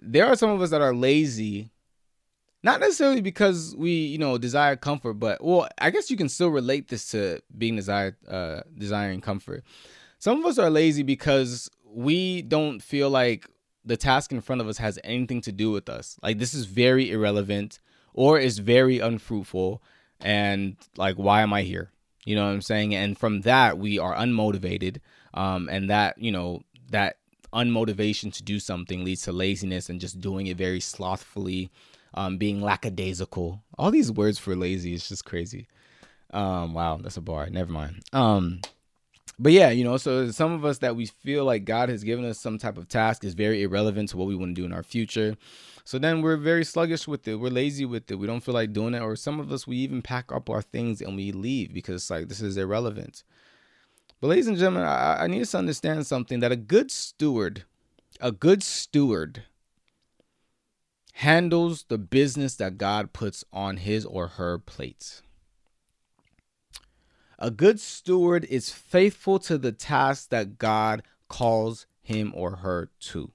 There 0.00 0.26
are 0.26 0.36
some 0.36 0.50
of 0.50 0.62
us 0.62 0.70
that 0.70 0.80
are 0.80 0.94
lazy 0.94 1.70
not 2.62 2.80
necessarily 2.80 3.20
because 3.20 3.74
we 3.76 3.90
you 3.90 4.18
know 4.18 4.38
desire 4.38 4.76
comfort 4.76 5.14
but 5.14 5.42
well 5.42 5.68
i 5.78 5.90
guess 5.90 6.10
you 6.10 6.16
can 6.16 6.28
still 6.28 6.48
relate 6.48 6.88
this 6.88 7.10
to 7.10 7.40
being 7.56 7.76
desired 7.76 8.16
uh 8.28 8.60
desiring 8.76 9.20
comfort 9.20 9.64
some 10.18 10.38
of 10.38 10.46
us 10.46 10.58
are 10.58 10.70
lazy 10.70 11.02
because 11.02 11.70
we 11.84 12.42
don't 12.42 12.80
feel 12.80 13.10
like 13.10 13.48
the 13.84 13.96
task 13.96 14.30
in 14.32 14.40
front 14.40 14.60
of 14.60 14.68
us 14.68 14.76
has 14.78 14.98
anything 15.04 15.40
to 15.40 15.52
do 15.52 15.70
with 15.70 15.88
us 15.88 16.18
like 16.22 16.38
this 16.38 16.54
is 16.54 16.66
very 16.66 17.10
irrelevant 17.10 17.80
or 18.12 18.38
is 18.38 18.58
very 18.58 18.98
unfruitful 18.98 19.82
and 20.22 20.76
like 20.96 21.16
why 21.16 21.42
am 21.42 21.52
i 21.52 21.62
here 21.62 21.90
you 22.24 22.34
know 22.34 22.44
what 22.44 22.52
i'm 22.52 22.62
saying 22.62 22.94
and 22.94 23.18
from 23.18 23.40
that 23.42 23.78
we 23.78 23.98
are 23.98 24.14
unmotivated 24.14 24.98
um 25.34 25.68
and 25.68 25.90
that 25.90 26.16
you 26.18 26.30
know 26.32 26.62
that 26.90 27.16
unmotivation 27.52 28.32
to 28.32 28.42
do 28.42 28.60
something 28.60 29.04
leads 29.04 29.22
to 29.22 29.32
laziness 29.32 29.88
and 29.88 30.00
just 30.00 30.20
doing 30.20 30.46
it 30.46 30.56
very 30.56 30.80
slothfully 30.80 31.70
um, 32.14 32.38
being 32.38 32.60
lackadaisical. 32.60 33.62
All 33.78 33.90
these 33.90 34.10
words 34.10 34.38
for 34.38 34.56
lazy 34.56 34.94
is 34.94 35.08
just 35.08 35.24
crazy. 35.24 35.68
Um, 36.32 36.74
wow, 36.74 36.98
that's 37.00 37.16
a 37.16 37.20
bar. 37.20 37.48
Never 37.50 37.72
mind. 37.72 38.02
Um, 38.12 38.60
but 39.38 39.52
yeah, 39.52 39.70
you 39.70 39.84
know, 39.84 39.96
so 39.96 40.30
some 40.30 40.52
of 40.52 40.64
us 40.64 40.78
that 40.78 40.96
we 40.96 41.06
feel 41.06 41.44
like 41.44 41.64
God 41.64 41.88
has 41.88 42.04
given 42.04 42.24
us 42.24 42.38
some 42.38 42.58
type 42.58 42.76
of 42.76 42.88
task 42.88 43.24
is 43.24 43.34
very 43.34 43.62
irrelevant 43.62 44.10
to 44.10 44.16
what 44.16 44.28
we 44.28 44.36
want 44.36 44.54
to 44.54 44.60
do 44.60 44.66
in 44.66 44.72
our 44.72 44.82
future. 44.82 45.36
So 45.84 45.98
then 45.98 46.22
we're 46.22 46.36
very 46.36 46.64
sluggish 46.64 47.08
with 47.08 47.26
it. 47.26 47.36
We're 47.36 47.50
lazy 47.50 47.84
with 47.84 48.10
it. 48.10 48.16
We 48.16 48.26
don't 48.26 48.42
feel 48.42 48.54
like 48.54 48.72
doing 48.72 48.94
it. 48.94 49.02
Or 49.02 49.16
some 49.16 49.40
of 49.40 49.50
us, 49.52 49.66
we 49.66 49.76
even 49.78 50.02
pack 50.02 50.32
up 50.32 50.50
our 50.50 50.62
things 50.62 51.00
and 51.00 51.16
we 51.16 51.32
leave 51.32 51.72
because 51.72 52.10
like 52.10 52.28
this 52.28 52.40
is 52.40 52.56
irrelevant. 52.56 53.22
But 54.20 54.28
ladies 54.28 54.48
and 54.48 54.56
gentlemen, 54.56 54.84
I, 54.84 55.24
I 55.24 55.26
need 55.26 55.42
us 55.42 55.52
to 55.52 55.58
understand 55.58 56.06
something 56.06 56.40
that 56.40 56.52
a 56.52 56.56
good 56.56 56.90
steward, 56.90 57.64
a 58.20 58.32
good 58.32 58.62
steward 58.62 59.44
handles 61.14 61.84
the 61.88 61.98
business 61.98 62.54
that 62.56 62.78
God 62.78 63.12
puts 63.12 63.44
on 63.52 63.78
his 63.78 64.04
or 64.04 64.28
her 64.28 64.58
plate. 64.58 65.22
A 67.38 67.50
good 67.50 67.80
steward 67.80 68.44
is 68.44 68.70
faithful 68.70 69.38
to 69.40 69.56
the 69.56 69.72
task 69.72 70.28
that 70.28 70.58
God 70.58 71.02
calls 71.28 71.86
him 72.02 72.32
or 72.34 72.56
her 72.56 72.90
to. 73.00 73.32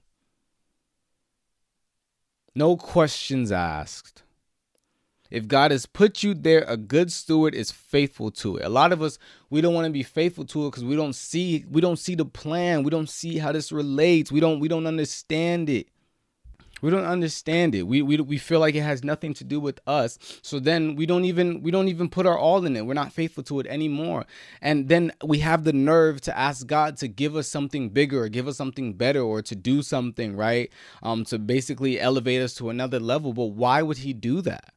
No 2.56 2.74
questions 2.78 3.52
asked. 3.52 4.22
If 5.30 5.46
God 5.46 5.72
has 5.72 5.84
put 5.84 6.22
you 6.22 6.32
there, 6.32 6.64
a 6.66 6.78
good 6.78 7.12
steward 7.12 7.54
is 7.54 7.70
faithful 7.70 8.30
to 8.30 8.56
it. 8.56 8.64
A 8.64 8.70
lot 8.70 8.92
of 8.92 9.02
us 9.02 9.18
we 9.50 9.60
don't 9.60 9.74
want 9.74 9.84
to 9.84 9.92
be 9.92 10.02
faithful 10.02 10.46
to 10.46 10.66
it 10.66 10.70
because 10.70 10.84
we 10.84 10.96
don't 10.96 11.14
see 11.14 11.66
we 11.70 11.82
don't 11.82 11.98
see 11.98 12.14
the 12.14 12.24
plan. 12.24 12.82
We 12.82 12.90
don't 12.90 13.10
see 13.10 13.36
how 13.36 13.52
this 13.52 13.72
relates. 13.72 14.32
We 14.32 14.40
don't 14.40 14.58
we 14.58 14.68
don't 14.68 14.86
understand 14.86 15.68
it. 15.68 15.88
We 16.82 16.90
don't 16.90 17.04
understand 17.04 17.74
it. 17.74 17.84
We, 17.84 18.02
we 18.02 18.18
we 18.18 18.36
feel 18.36 18.60
like 18.60 18.74
it 18.74 18.82
has 18.82 19.02
nothing 19.02 19.32
to 19.34 19.44
do 19.44 19.58
with 19.58 19.80
us. 19.86 20.18
So 20.42 20.60
then 20.60 20.94
we 20.94 21.06
don't 21.06 21.24
even 21.24 21.62
we 21.62 21.70
don't 21.70 21.88
even 21.88 22.10
put 22.10 22.26
our 22.26 22.38
all 22.38 22.64
in 22.66 22.76
it. 22.76 22.84
We're 22.84 22.94
not 22.94 23.12
faithful 23.12 23.42
to 23.44 23.60
it 23.60 23.66
anymore. 23.66 24.26
And 24.60 24.88
then 24.88 25.12
we 25.24 25.38
have 25.38 25.64
the 25.64 25.72
nerve 25.72 26.20
to 26.22 26.36
ask 26.36 26.66
God 26.66 26.98
to 26.98 27.08
give 27.08 27.34
us 27.34 27.48
something 27.48 27.88
bigger 27.88 28.22
or 28.22 28.28
give 28.28 28.46
us 28.46 28.58
something 28.58 28.92
better 28.92 29.22
or 29.22 29.40
to 29.42 29.54
do 29.54 29.80
something, 29.82 30.36
right? 30.36 30.70
Um 31.02 31.24
to 31.26 31.38
basically 31.38 31.98
elevate 31.98 32.42
us 32.42 32.54
to 32.54 32.68
another 32.68 33.00
level. 33.00 33.32
But 33.32 33.46
why 33.46 33.80
would 33.80 33.98
he 33.98 34.12
do 34.12 34.42
that? 34.42 34.74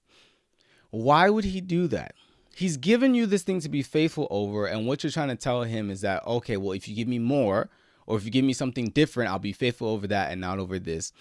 Why 0.92 1.30
would 1.30 1.46
he 1.46 1.60
do 1.60 1.88
that? 1.88 2.16
He's 2.56 2.78
given 2.78 3.14
you 3.14 3.26
this 3.26 3.44
thing 3.44 3.60
to 3.62 3.70
be 3.70 3.84
faithful 3.84 4.28
over 4.30 4.66
and 4.66 4.88
what 4.88 5.04
you're 5.04 5.12
trying 5.12 5.30
to 5.30 5.36
tell 5.36 5.64
him 5.64 5.90
is 5.92 6.00
that 6.02 6.26
okay, 6.26 6.56
well 6.56 6.72
if 6.72 6.88
you 6.88 6.96
give 6.96 7.10
me 7.10 7.20
more 7.20 7.70
or 8.08 8.18
if 8.18 8.24
you 8.24 8.32
give 8.32 8.46
me 8.46 8.54
something 8.54 8.86
different, 8.90 9.30
I'll 9.30 9.38
be 9.38 9.54
faithful 9.54 9.90
over 9.90 10.08
that 10.08 10.32
and 10.32 10.40
not 10.42 10.60
over 10.60 10.80
this. 10.80 11.12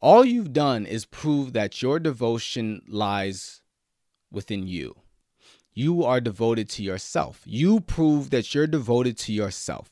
All 0.00 0.24
you've 0.24 0.52
done 0.52 0.86
is 0.86 1.04
prove 1.04 1.52
that 1.52 1.82
your 1.82 1.98
devotion 1.98 2.82
lies 2.88 3.60
within 4.32 4.66
you. 4.66 4.96
You 5.74 6.04
are 6.04 6.20
devoted 6.20 6.68
to 6.70 6.82
yourself. 6.82 7.42
You 7.44 7.80
prove 7.80 8.30
that 8.30 8.54
you're 8.54 8.66
devoted 8.66 9.18
to 9.18 9.32
yourself. 9.32 9.90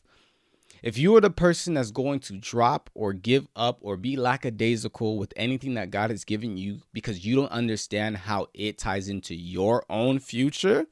If 0.82 0.96
you 0.96 1.14
are 1.16 1.20
the 1.20 1.30
person 1.30 1.74
that's 1.74 1.90
going 1.90 2.20
to 2.20 2.38
drop 2.38 2.88
or 2.94 3.12
give 3.12 3.48
up 3.56 3.78
or 3.80 3.96
be 3.96 4.16
lackadaisical 4.16 5.18
with 5.18 5.32
anything 5.36 5.74
that 5.74 5.90
God 5.90 6.10
has 6.10 6.24
given 6.24 6.56
you 6.56 6.82
because 6.92 7.26
you 7.26 7.36
don't 7.36 7.50
understand 7.50 8.16
how 8.16 8.46
it 8.54 8.78
ties 8.78 9.08
into 9.08 9.34
your 9.34 9.84
own 9.90 10.20
future, 10.20 10.86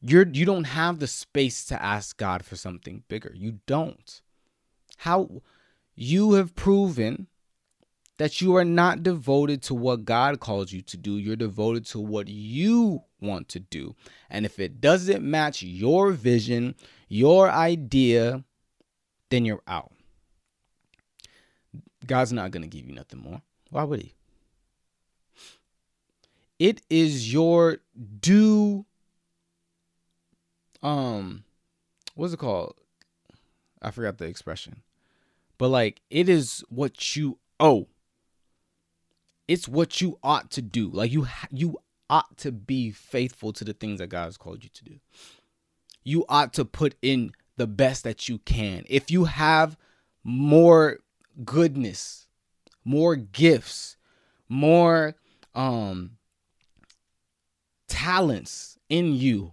you're 0.00 0.26
you 0.26 0.46
don't 0.46 0.64
have 0.64 1.00
the 1.00 1.06
space 1.06 1.64
to 1.66 1.82
ask 1.82 2.16
God 2.16 2.44
for 2.44 2.56
something 2.56 3.02
bigger. 3.08 3.32
You 3.34 3.58
don't. 3.66 4.20
How 4.98 5.42
you 5.94 6.34
have 6.34 6.54
proven 6.54 7.26
that 8.22 8.40
you 8.40 8.54
are 8.54 8.64
not 8.64 9.02
devoted 9.02 9.62
to 9.62 9.74
what 9.74 10.04
God 10.04 10.38
calls 10.38 10.70
you 10.70 10.80
to 10.82 10.96
do. 10.96 11.16
You're 11.18 11.34
devoted 11.34 11.84
to 11.86 11.98
what 11.98 12.28
you 12.28 13.02
want 13.20 13.48
to 13.48 13.58
do. 13.58 13.96
And 14.30 14.46
if 14.46 14.60
it 14.60 14.80
doesn't 14.80 15.24
match 15.24 15.64
your 15.64 16.12
vision, 16.12 16.76
your 17.08 17.50
idea, 17.50 18.44
then 19.30 19.44
you're 19.44 19.64
out. 19.66 19.90
God's 22.06 22.32
not 22.32 22.52
going 22.52 22.62
to 22.62 22.68
give 22.68 22.86
you 22.86 22.94
nothing 22.94 23.18
more. 23.18 23.42
Why 23.70 23.82
would 23.82 24.02
He? 24.02 24.14
It 26.60 26.80
is 26.88 27.32
your 27.32 27.78
due 28.20 28.86
um 30.80 31.42
what's 32.14 32.34
it 32.34 32.38
called? 32.38 32.76
I 33.82 33.90
forgot 33.90 34.18
the 34.18 34.26
expression. 34.26 34.82
But 35.58 35.70
like 35.70 36.02
it 36.08 36.28
is 36.28 36.62
what 36.68 37.16
you 37.16 37.40
owe. 37.58 37.88
It's 39.48 39.68
what 39.68 40.00
you 40.00 40.18
ought 40.22 40.50
to 40.52 40.62
do. 40.62 40.88
Like 40.90 41.12
you 41.12 41.26
you 41.50 41.78
ought 42.08 42.36
to 42.38 42.52
be 42.52 42.90
faithful 42.90 43.52
to 43.54 43.64
the 43.64 43.72
things 43.72 43.98
that 43.98 44.08
God 44.08 44.24
has 44.24 44.36
called 44.36 44.62
you 44.62 44.70
to 44.70 44.84
do. 44.84 45.00
You 46.04 46.24
ought 46.28 46.52
to 46.54 46.64
put 46.64 46.94
in 47.02 47.32
the 47.56 47.66
best 47.66 48.04
that 48.04 48.28
you 48.28 48.38
can. 48.38 48.84
If 48.88 49.10
you 49.10 49.24
have 49.24 49.76
more 50.24 50.98
goodness, 51.44 52.26
more 52.84 53.16
gifts, 53.16 53.96
more 54.48 55.14
um 55.54 56.12
talents 57.88 58.78
in 58.88 59.14
you 59.14 59.52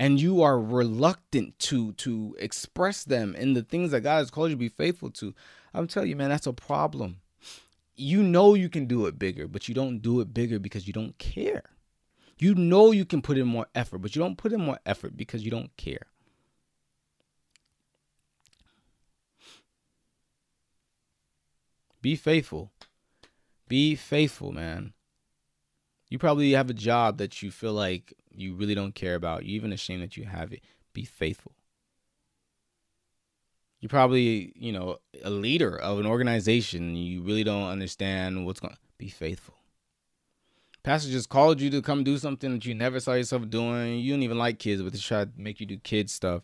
and 0.00 0.18
you 0.18 0.40
are 0.40 0.58
reluctant 0.58 1.58
to 1.58 1.92
to 1.92 2.34
express 2.38 3.04
them 3.04 3.34
in 3.34 3.52
the 3.52 3.62
things 3.62 3.90
that 3.90 4.00
God 4.00 4.18
has 4.18 4.30
called 4.30 4.48
you 4.48 4.56
to 4.56 4.58
be 4.58 4.70
faithful 4.70 5.10
to, 5.10 5.34
I'm 5.74 5.86
telling 5.86 6.08
you, 6.08 6.16
man, 6.16 6.30
that's 6.30 6.46
a 6.46 6.54
problem. 6.54 7.20
You 7.96 8.22
know 8.22 8.54
you 8.54 8.68
can 8.68 8.86
do 8.86 9.06
it 9.06 9.18
bigger, 9.18 9.46
but 9.46 9.68
you 9.68 9.74
don't 9.74 10.00
do 10.00 10.20
it 10.20 10.32
bigger 10.32 10.58
because 10.58 10.86
you 10.86 10.92
don't 10.92 11.16
care. 11.18 11.64
You 12.38 12.54
know 12.54 12.90
you 12.90 13.04
can 13.04 13.20
put 13.20 13.36
in 13.36 13.46
more 13.46 13.66
effort, 13.74 13.98
but 13.98 14.16
you 14.16 14.20
don't 14.20 14.38
put 14.38 14.52
in 14.52 14.60
more 14.60 14.78
effort 14.86 15.16
because 15.16 15.44
you 15.44 15.50
don't 15.50 15.76
care. 15.76 16.06
Be 22.00 22.16
faithful. 22.16 22.72
Be 23.68 23.94
faithful, 23.94 24.52
man. 24.52 24.94
You 26.08 26.18
probably 26.18 26.52
have 26.52 26.70
a 26.70 26.74
job 26.74 27.18
that 27.18 27.42
you 27.42 27.50
feel 27.50 27.72
like 27.72 28.14
you 28.34 28.54
really 28.54 28.74
don't 28.74 28.94
care 28.94 29.14
about. 29.14 29.44
You're 29.44 29.56
even 29.56 29.72
ashamed 29.72 30.02
that 30.02 30.16
you 30.16 30.24
have 30.24 30.52
it. 30.52 30.64
Be 30.92 31.04
faithful. 31.04 31.52
You're 33.80 33.88
probably, 33.88 34.52
you 34.56 34.72
know, 34.72 34.98
a 35.22 35.30
leader 35.30 35.76
of 35.76 35.98
an 35.98 36.06
organization. 36.06 36.96
You 36.96 37.22
really 37.22 37.44
don't 37.44 37.68
understand 37.68 38.44
what's 38.44 38.60
going. 38.60 38.76
Be 38.98 39.08
faithful. 39.08 39.54
Pastor 40.82 41.10
just 41.10 41.28
called 41.28 41.60
you 41.60 41.70
to 41.70 41.82
come 41.82 42.04
do 42.04 42.16
something 42.18 42.52
that 42.52 42.64
you 42.64 42.74
never 42.74 43.00
saw 43.00 43.12
yourself 43.12 43.48
doing. 43.48 43.98
You 43.98 44.12
don't 44.12 44.22
even 44.22 44.38
like 44.38 44.58
kids, 44.58 44.82
but 44.82 44.92
they 44.92 44.98
try 44.98 45.24
to 45.24 45.30
make 45.36 45.60
you 45.60 45.66
do 45.66 45.78
kid 45.78 46.10
stuff. 46.10 46.42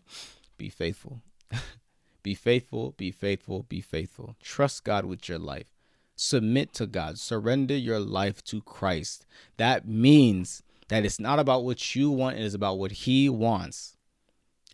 Be 0.57 0.69
faithful. 0.69 1.21
be 2.23 2.35
faithful. 2.35 2.93
Be 2.97 3.11
faithful. 3.11 3.63
Be 3.63 3.81
faithful. 3.81 4.35
Trust 4.41 4.83
God 4.83 5.05
with 5.05 5.27
your 5.27 5.39
life. 5.39 5.67
Submit 6.15 6.73
to 6.73 6.87
God. 6.87 7.19
Surrender 7.19 7.75
your 7.75 7.99
life 7.99 8.43
to 8.45 8.61
Christ. 8.61 9.25
That 9.57 9.87
means 9.87 10.63
that 10.87 11.05
it's 11.05 11.19
not 11.19 11.39
about 11.39 11.63
what 11.63 11.95
you 11.95 12.09
want, 12.09 12.37
it 12.37 12.43
is 12.43 12.53
about 12.53 12.79
what 12.79 12.91
He 12.91 13.29
wants. 13.29 13.96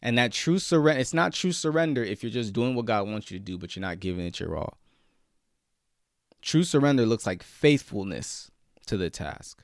And 0.05 0.17
that 0.17 0.33
true 0.33 0.59
surrender, 0.59 0.99
it's 0.99 1.13
not 1.13 1.31
true 1.31 1.53
surrender 1.53 2.03
if 2.03 2.21
you're 2.21 2.31
just 2.31 2.51
doing 2.51 2.75
what 2.75 2.85
God 2.85 3.07
wants 3.07 3.31
you 3.31 3.39
to 3.39 3.43
do, 3.43 3.57
but 3.57 3.73
you're 3.73 3.81
not 3.81 4.01
giving 4.01 4.25
it 4.25 4.37
your 4.37 4.57
all. 4.57 4.77
True 6.41 6.65
surrender 6.65 7.05
looks 7.05 7.25
like 7.25 7.41
faithfulness 7.41 8.51
to 8.85 8.97
the 8.97 9.09
task. 9.09 9.63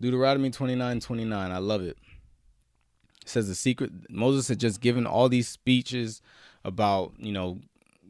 Deuteronomy 0.00 0.50
29 0.50 0.98
29. 0.98 1.50
I 1.50 1.58
love 1.58 1.82
it. 1.82 1.98
It 3.20 3.28
says 3.28 3.46
the 3.46 3.54
secret 3.54 3.90
Moses 4.08 4.48
had 4.48 4.58
just 4.58 4.80
given 4.80 5.06
all 5.06 5.28
these 5.28 5.46
speeches 5.46 6.22
about, 6.64 7.12
you 7.18 7.32
know, 7.32 7.60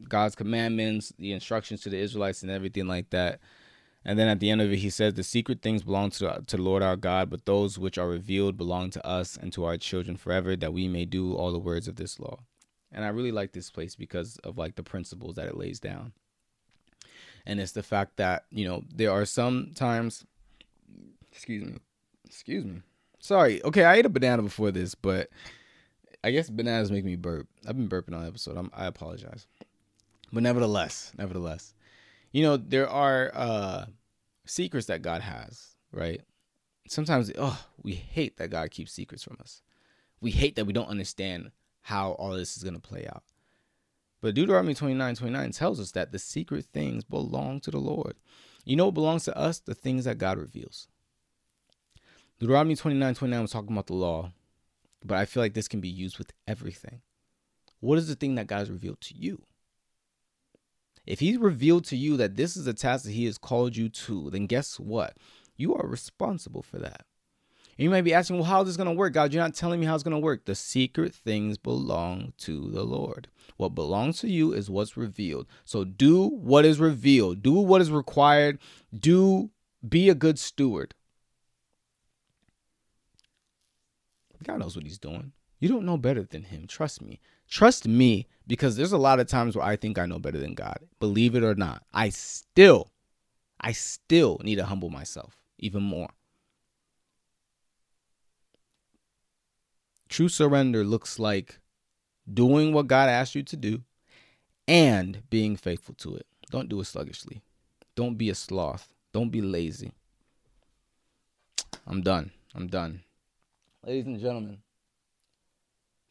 God's 0.08 0.36
commandments, 0.36 1.12
the 1.18 1.32
instructions 1.32 1.80
to 1.80 1.90
the 1.90 1.98
Israelites 1.98 2.42
and 2.42 2.50
everything 2.50 2.86
like 2.86 3.10
that. 3.10 3.40
And 4.08 4.16
then 4.16 4.28
at 4.28 4.38
the 4.38 4.50
end 4.50 4.62
of 4.62 4.72
it, 4.72 4.76
he 4.76 4.88
says, 4.88 5.14
The 5.14 5.24
secret 5.24 5.62
things 5.62 5.82
belong 5.82 6.10
to, 6.10 6.40
to 6.46 6.56
the 6.56 6.62
Lord 6.62 6.80
our 6.80 6.94
God, 6.94 7.28
but 7.28 7.44
those 7.44 7.76
which 7.76 7.98
are 7.98 8.08
revealed 8.08 8.56
belong 8.56 8.90
to 8.90 9.04
us 9.04 9.36
and 9.36 9.52
to 9.52 9.64
our 9.64 9.76
children 9.76 10.16
forever, 10.16 10.54
that 10.54 10.72
we 10.72 10.86
may 10.86 11.04
do 11.04 11.34
all 11.34 11.50
the 11.50 11.58
words 11.58 11.88
of 11.88 11.96
this 11.96 12.20
law. 12.20 12.38
And 12.92 13.04
I 13.04 13.08
really 13.08 13.32
like 13.32 13.50
this 13.50 13.68
place 13.68 13.96
because 13.96 14.38
of 14.44 14.56
like 14.56 14.76
the 14.76 14.84
principles 14.84 15.34
that 15.34 15.48
it 15.48 15.56
lays 15.56 15.80
down. 15.80 16.12
And 17.44 17.58
it's 17.58 17.72
the 17.72 17.82
fact 17.82 18.16
that, 18.18 18.44
you 18.50 18.66
know, 18.66 18.84
there 18.94 19.10
are 19.10 19.24
some 19.24 19.72
times, 19.74 20.24
excuse 21.32 21.64
me, 21.64 21.78
excuse 22.24 22.64
me. 22.64 22.82
Sorry. 23.18 23.62
Okay, 23.64 23.82
I 23.82 23.96
ate 23.96 24.06
a 24.06 24.08
banana 24.08 24.42
before 24.42 24.70
this, 24.70 24.94
but 24.94 25.30
I 26.22 26.30
guess 26.30 26.48
bananas 26.48 26.92
make 26.92 27.04
me 27.04 27.16
burp. 27.16 27.48
I've 27.66 27.76
been 27.76 27.88
burping 27.88 28.16
all 28.16 28.24
episode. 28.24 28.56
I'm, 28.56 28.70
I 28.72 28.86
apologize. 28.86 29.48
But 30.32 30.44
nevertheless, 30.44 31.12
nevertheless, 31.18 31.74
you 32.30 32.42
know, 32.42 32.56
there 32.56 32.88
are 32.88 33.32
uh 33.34 33.86
secrets 34.46 34.86
that 34.86 35.02
God 35.02 35.22
has, 35.22 35.76
right? 35.92 36.20
Sometimes 36.88 37.32
oh, 37.38 37.64
we 37.82 37.94
hate 37.94 38.36
that 38.38 38.50
God 38.50 38.70
keeps 38.70 38.92
secrets 38.92 39.24
from 39.24 39.38
us. 39.40 39.62
We 40.20 40.30
hate 40.30 40.56
that 40.56 40.66
we 40.66 40.72
don't 40.72 40.88
understand 40.88 41.50
how 41.82 42.12
all 42.12 42.32
this 42.32 42.56
is 42.56 42.62
going 42.62 42.74
to 42.74 42.80
play 42.80 43.06
out. 43.06 43.22
But 44.20 44.34
Deuteronomy 44.34 44.74
29 44.74 45.14
29 45.14 45.52
tells 45.52 45.78
us 45.78 45.92
that 45.92 46.12
the 46.12 46.18
secret 46.18 46.64
things 46.72 47.04
belong 47.04 47.60
to 47.60 47.70
the 47.70 47.78
Lord. 47.78 48.14
You 48.64 48.76
know 48.76 48.86
what 48.86 48.94
belongs 48.94 49.24
to 49.24 49.36
us? 49.36 49.60
The 49.60 49.74
things 49.74 50.04
that 50.04 50.18
God 50.18 50.38
reveals. 50.38 50.88
Deuteronomy 52.38 52.76
29 52.76 53.14
29 53.14 53.42
was 53.42 53.50
talking 53.50 53.72
about 53.72 53.86
the 53.86 53.94
law, 53.94 54.32
but 55.04 55.16
I 55.16 55.24
feel 55.24 55.42
like 55.42 55.54
this 55.54 55.68
can 55.68 55.80
be 55.80 55.88
used 55.88 56.18
with 56.18 56.32
everything. 56.46 57.00
What 57.80 57.98
is 57.98 58.08
the 58.08 58.14
thing 58.14 58.34
that 58.34 58.46
God 58.46 58.58
has 58.58 58.70
revealed 58.70 59.00
to 59.02 59.14
you? 59.14 59.42
If 61.06 61.20
He's 61.20 61.38
revealed 61.38 61.84
to 61.86 61.96
you 61.96 62.16
that 62.16 62.36
this 62.36 62.56
is 62.56 62.66
a 62.66 62.74
task 62.74 63.04
that 63.04 63.12
He 63.12 63.26
has 63.26 63.38
called 63.38 63.76
you 63.76 63.88
to, 63.88 64.30
then 64.30 64.46
guess 64.46 64.78
what? 64.80 65.16
You 65.56 65.74
are 65.74 65.86
responsible 65.86 66.62
for 66.62 66.78
that. 66.78 67.04
And 67.78 67.84
you 67.84 67.90
might 67.90 68.02
be 68.02 68.14
asking, 68.14 68.36
well, 68.36 68.46
how 68.46 68.62
is 68.62 68.68
this 68.68 68.76
going 68.76 68.88
to 68.88 68.94
work? 68.94 69.12
God, 69.12 69.32
you're 69.32 69.42
not 69.42 69.54
telling 69.54 69.80
me 69.80 69.86
how 69.86 69.94
it's 69.94 70.02
going 70.02 70.16
to 70.16 70.18
work. 70.18 70.46
The 70.46 70.54
secret 70.54 71.14
things 71.14 71.58
belong 71.58 72.32
to 72.38 72.70
the 72.70 72.84
Lord. 72.84 73.28
What 73.58 73.74
belongs 73.74 74.18
to 74.20 74.30
you 74.30 74.52
is 74.52 74.70
what's 74.70 74.96
revealed. 74.96 75.46
So 75.64 75.84
do 75.84 76.26
what 76.26 76.64
is 76.64 76.80
revealed, 76.80 77.42
do 77.42 77.52
what 77.52 77.82
is 77.82 77.90
required, 77.90 78.58
do 78.98 79.50
be 79.86 80.08
a 80.08 80.14
good 80.14 80.38
steward. 80.38 80.94
God 84.42 84.60
knows 84.60 84.76
what 84.76 84.84
he's 84.84 84.98
doing. 84.98 85.32
You 85.58 85.68
don't 85.68 85.86
know 85.86 85.96
better 85.96 86.22
than 86.22 86.44
him. 86.44 86.66
Trust 86.66 87.02
me. 87.02 87.20
Trust 87.48 87.86
me 87.86 88.26
because 88.46 88.76
there's 88.76 88.92
a 88.92 88.98
lot 88.98 89.20
of 89.20 89.26
times 89.26 89.56
where 89.56 89.64
I 89.64 89.76
think 89.76 89.98
I 89.98 90.06
know 90.06 90.18
better 90.18 90.38
than 90.38 90.54
God. 90.54 90.78
Believe 91.00 91.34
it 91.34 91.42
or 91.42 91.54
not, 91.54 91.82
I 91.94 92.10
still, 92.10 92.90
I 93.60 93.72
still 93.72 94.40
need 94.42 94.56
to 94.56 94.64
humble 94.66 94.90
myself 94.90 95.36
even 95.58 95.82
more. 95.82 96.10
True 100.08 100.28
surrender 100.28 100.84
looks 100.84 101.18
like 101.18 101.58
doing 102.32 102.72
what 102.72 102.86
God 102.86 103.08
asked 103.08 103.34
you 103.34 103.42
to 103.44 103.56
do 103.56 103.82
and 104.68 105.22
being 105.30 105.56
faithful 105.56 105.94
to 105.96 106.16
it. 106.16 106.26
Don't 106.50 106.68
do 106.68 106.80
it 106.80 106.84
sluggishly. 106.84 107.42
Don't 107.94 108.16
be 108.16 108.30
a 108.30 108.34
sloth. 108.34 108.88
Don't 109.12 109.30
be 109.30 109.40
lazy. 109.40 109.92
I'm 111.86 112.02
done. 112.02 112.32
I'm 112.54 112.66
done. 112.66 113.02
Ladies 113.84 114.06
and 114.06 114.20
gentlemen, 114.20 114.58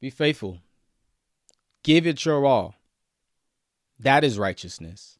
be 0.05 0.11
faithful. 0.11 0.59
Give 1.81 2.05
it 2.05 2.23
your 2.25 2.45
all. 2.45 2.75
That 3.99 4.23
is 4.23 4.37
righteousness. 4.37 5.17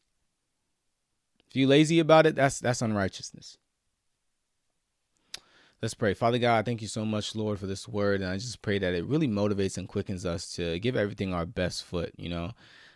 If 1.48 1.56
you're 1.56 1.68
lazy 1.68 1.98
about 1.98 2.24
it, 2.24 2.36
that's 2.36 2.60
that's 2.60 2.82
unrighteousness. 2.82 3.58
Let's 5.82 5.94
pray. 5.94 6.14
Father 6.14 6.38
God, 6.38 6.64
thank 6.64 6.82
you 6.82 6.86
so 6.86 7.04
much, 7.04 7.34
Lord, 7.34 7.58
for 7.58 7.66
this 7.66 7.88
word. 7.88 8.20
And 8.20 8.30
I 8.30 8.36
just 8.36 8.62
pray 8.62 8.78
that 8.78 8.94
it 8.94 9.04
really 9.06 9.26
motivates 9.26 9.76
and 9.76 9.88
quickens 9.88 10.24
us 10.24 10.54
to 10.54 10.78
give 10.78 10.94
everything 10.94 11.34
our 11.34 11.46
best 11.46 11.84
foot, 11.84 12.12
you 12.16 12.28
know. 12.28 12.52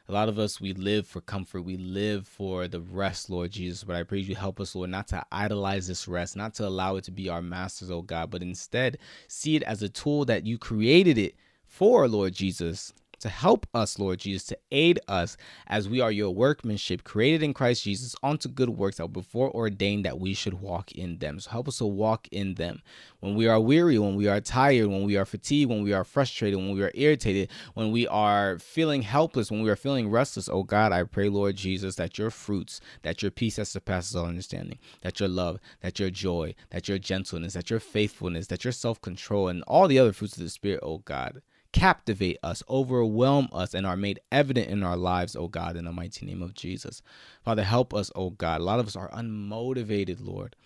A 0.09 0.13
lot 0.13 0.29
of 0.29 0.39
us, 0.39 0.61
we 0.61 0.73
live 0.75 1.09
for 1.09 1.21
comfort. 1.21 1.63
We 1.63 1.77
live 1.77 2.29
for 2.29 2.69
the 2.69 2.81
rest, 2.81 3.31
Lord 3.31 3.51
Jesus. 3.51 3.83
But 3.83 3.97
I 3.97 4.05
pray 4.05 4.19
you 4.19 4.37
help 4.37 4.61
us, 4.61 4.77
Lord, 4.77 4.91
not 4.91 5.09
to 5.09 5.25
idolize 5.33 5.89
this 5.89 6.07
rest, 6.07 6.37
not 6.37 6.55
to 6.55 6.67
allow 6.69 6.95
it 6.97 7.05
to 7.05 7.11
be 7.11 7.29
our 7.29 7.43
masters, 7.43 7.91
oh 7.91 8.03
God, 8.03 8.31
but 8.31 8.43
instead 8.43 8.99
see 9.27 9.57
it 9.57 9.65
as 9.65 9.83
a 9.83 9.89
tool 9.89 10.25
that 10.27 10.47
you 10.47 10.57
created 10.57 11.19
it 11.19 11.35
for, 11.71 12.09
Lord 12.09 12.35
Jesus 12.35 12.93
to 13.21 13.29
help 13.29 13.67
us, 13.75 13.99
Lord 13.99 14.19
Jesus, 14.19 14.45
to 14.45 14.59
aid 14.73 14.99
us 15.07 15.37
as 15.67 15.89
we 15.89 16.01
are 16.01 16.11
your 16.11 16.31
workmanship, 16.31 17.05
created 17.05 17.43
in 17.43 17.55
Christ 17.55 17.85
Jesus, 17.85 18.17
unto 18.23 18.49
good 18.49 18.71
works 18.71 18.97
that 18.97 19.09
before 19.09 19.55
ordained 19.55 20.07
that 20.07 20.19
we 20.19 20.35
should 20.35 20.55
walk 20.55 20.93
in 20.93 21.19
them. 21.19 21.39
So 21.39 21.51
help 21.51 21.69
us 21.69 21.79
to 21.79 21.87
walk 21.87 22.29
in 22.33 22.55
them. 22.55 22.81
When 23.21 23.35
we 23.35 23.47
are 23.47 23.61
weary, 23.61 23.99
when 23.99 24.17
we 24.17 24.27
are 24.27 24.41
tired, 24.41 24.87
when 24.87 25.05
we 25.05 25.17
are 25.17 25.27
fatigued, 25.27 25.71
when 25.71 25.83
we 25.83 25.93
are 25.93 26.05
frustrated, 26.05 26.59
when 26.59 26.73
we 26.73 26.83
are 26.83 26.91
irritated, 26.95 27.51
when 27.75 27.93
we 27.93 28.07
are 28.09 28.59
feeling 28.59 29.03
helpless, 29.03 29.51
when 29.51 29.63
we 29.63 29.71
are 29.71 29.77
feeling 29.77 30.11
restless, 30.11 30.49
oh 30.49 30.63
God, 30.63 30.93
I 30.93 31.05
pray, 31.05 31.29
Lord 31.29 31.57
Jesus, 31.57 31.97
that 31.97 32.17
your 32.19 32.31
fruits, 32.31 32.81
that 33.03 33.21
your 33.21 33.31
peace 33.31 33.57
that 33.57 33.67
surpasses 33.67 34.17
all 34.17 34.27
understanding, 34.27 34.79
that 35.03 35.21
your 35.21 35.29
love, 35.29 35.59
that 35.83 35.99
your 35.99 36.11
joy, 36.11 36.55
that 36.71 36.89
your 36.89 36.99
gentleness, 36.99 37.53
that 37.53 37.69
your 37.69 37.81
faithfulness, 37.81 38.47
that 38.47 38.65
your 38.65 38.73
self 38.73 39.01
control, 39.03 39.49
and 39.49 39.63
all 39.65 39.87
the 39.87 39.99
other 39.99 40.13
fruits 40.13 40.37
of 40.39 40.43
the 40.43 40.49
Spirit, 40.49 40.81
oh 40.83 40.99
God 40.99 41.43
captivate 41.73 42.39
us, 42.43 42.63
overwhelm 42.69 43.49
us, 43.53 43.75
and 43.75 43.87
are 43.87 43.97
made 43.97 44.21
evident 44.33 44.69
in 44.69 44.83
our 44.83 44.97
lives, 44.97 45.37
oh 45.37 45.49
God, 45.49 45.77
in 45.77 45.85
the 45.85 45.93
mighty 45.93 46.27
name 46.27 46.43
of 46.43 46.55
Jesus. 46.55 47.03
Father, 47.45 47.63
help 47.63 47.95
us, 47.95 48.11
oh 48.15 48.31
God. 48.31 48.61
A 48.61 48.65
lot 48.65 48.81
of 48.81 48.87
us 48.87 48.97
are 48.97 49.11
unmotivated, 49.11 50.19
Lord. 50.21 50.57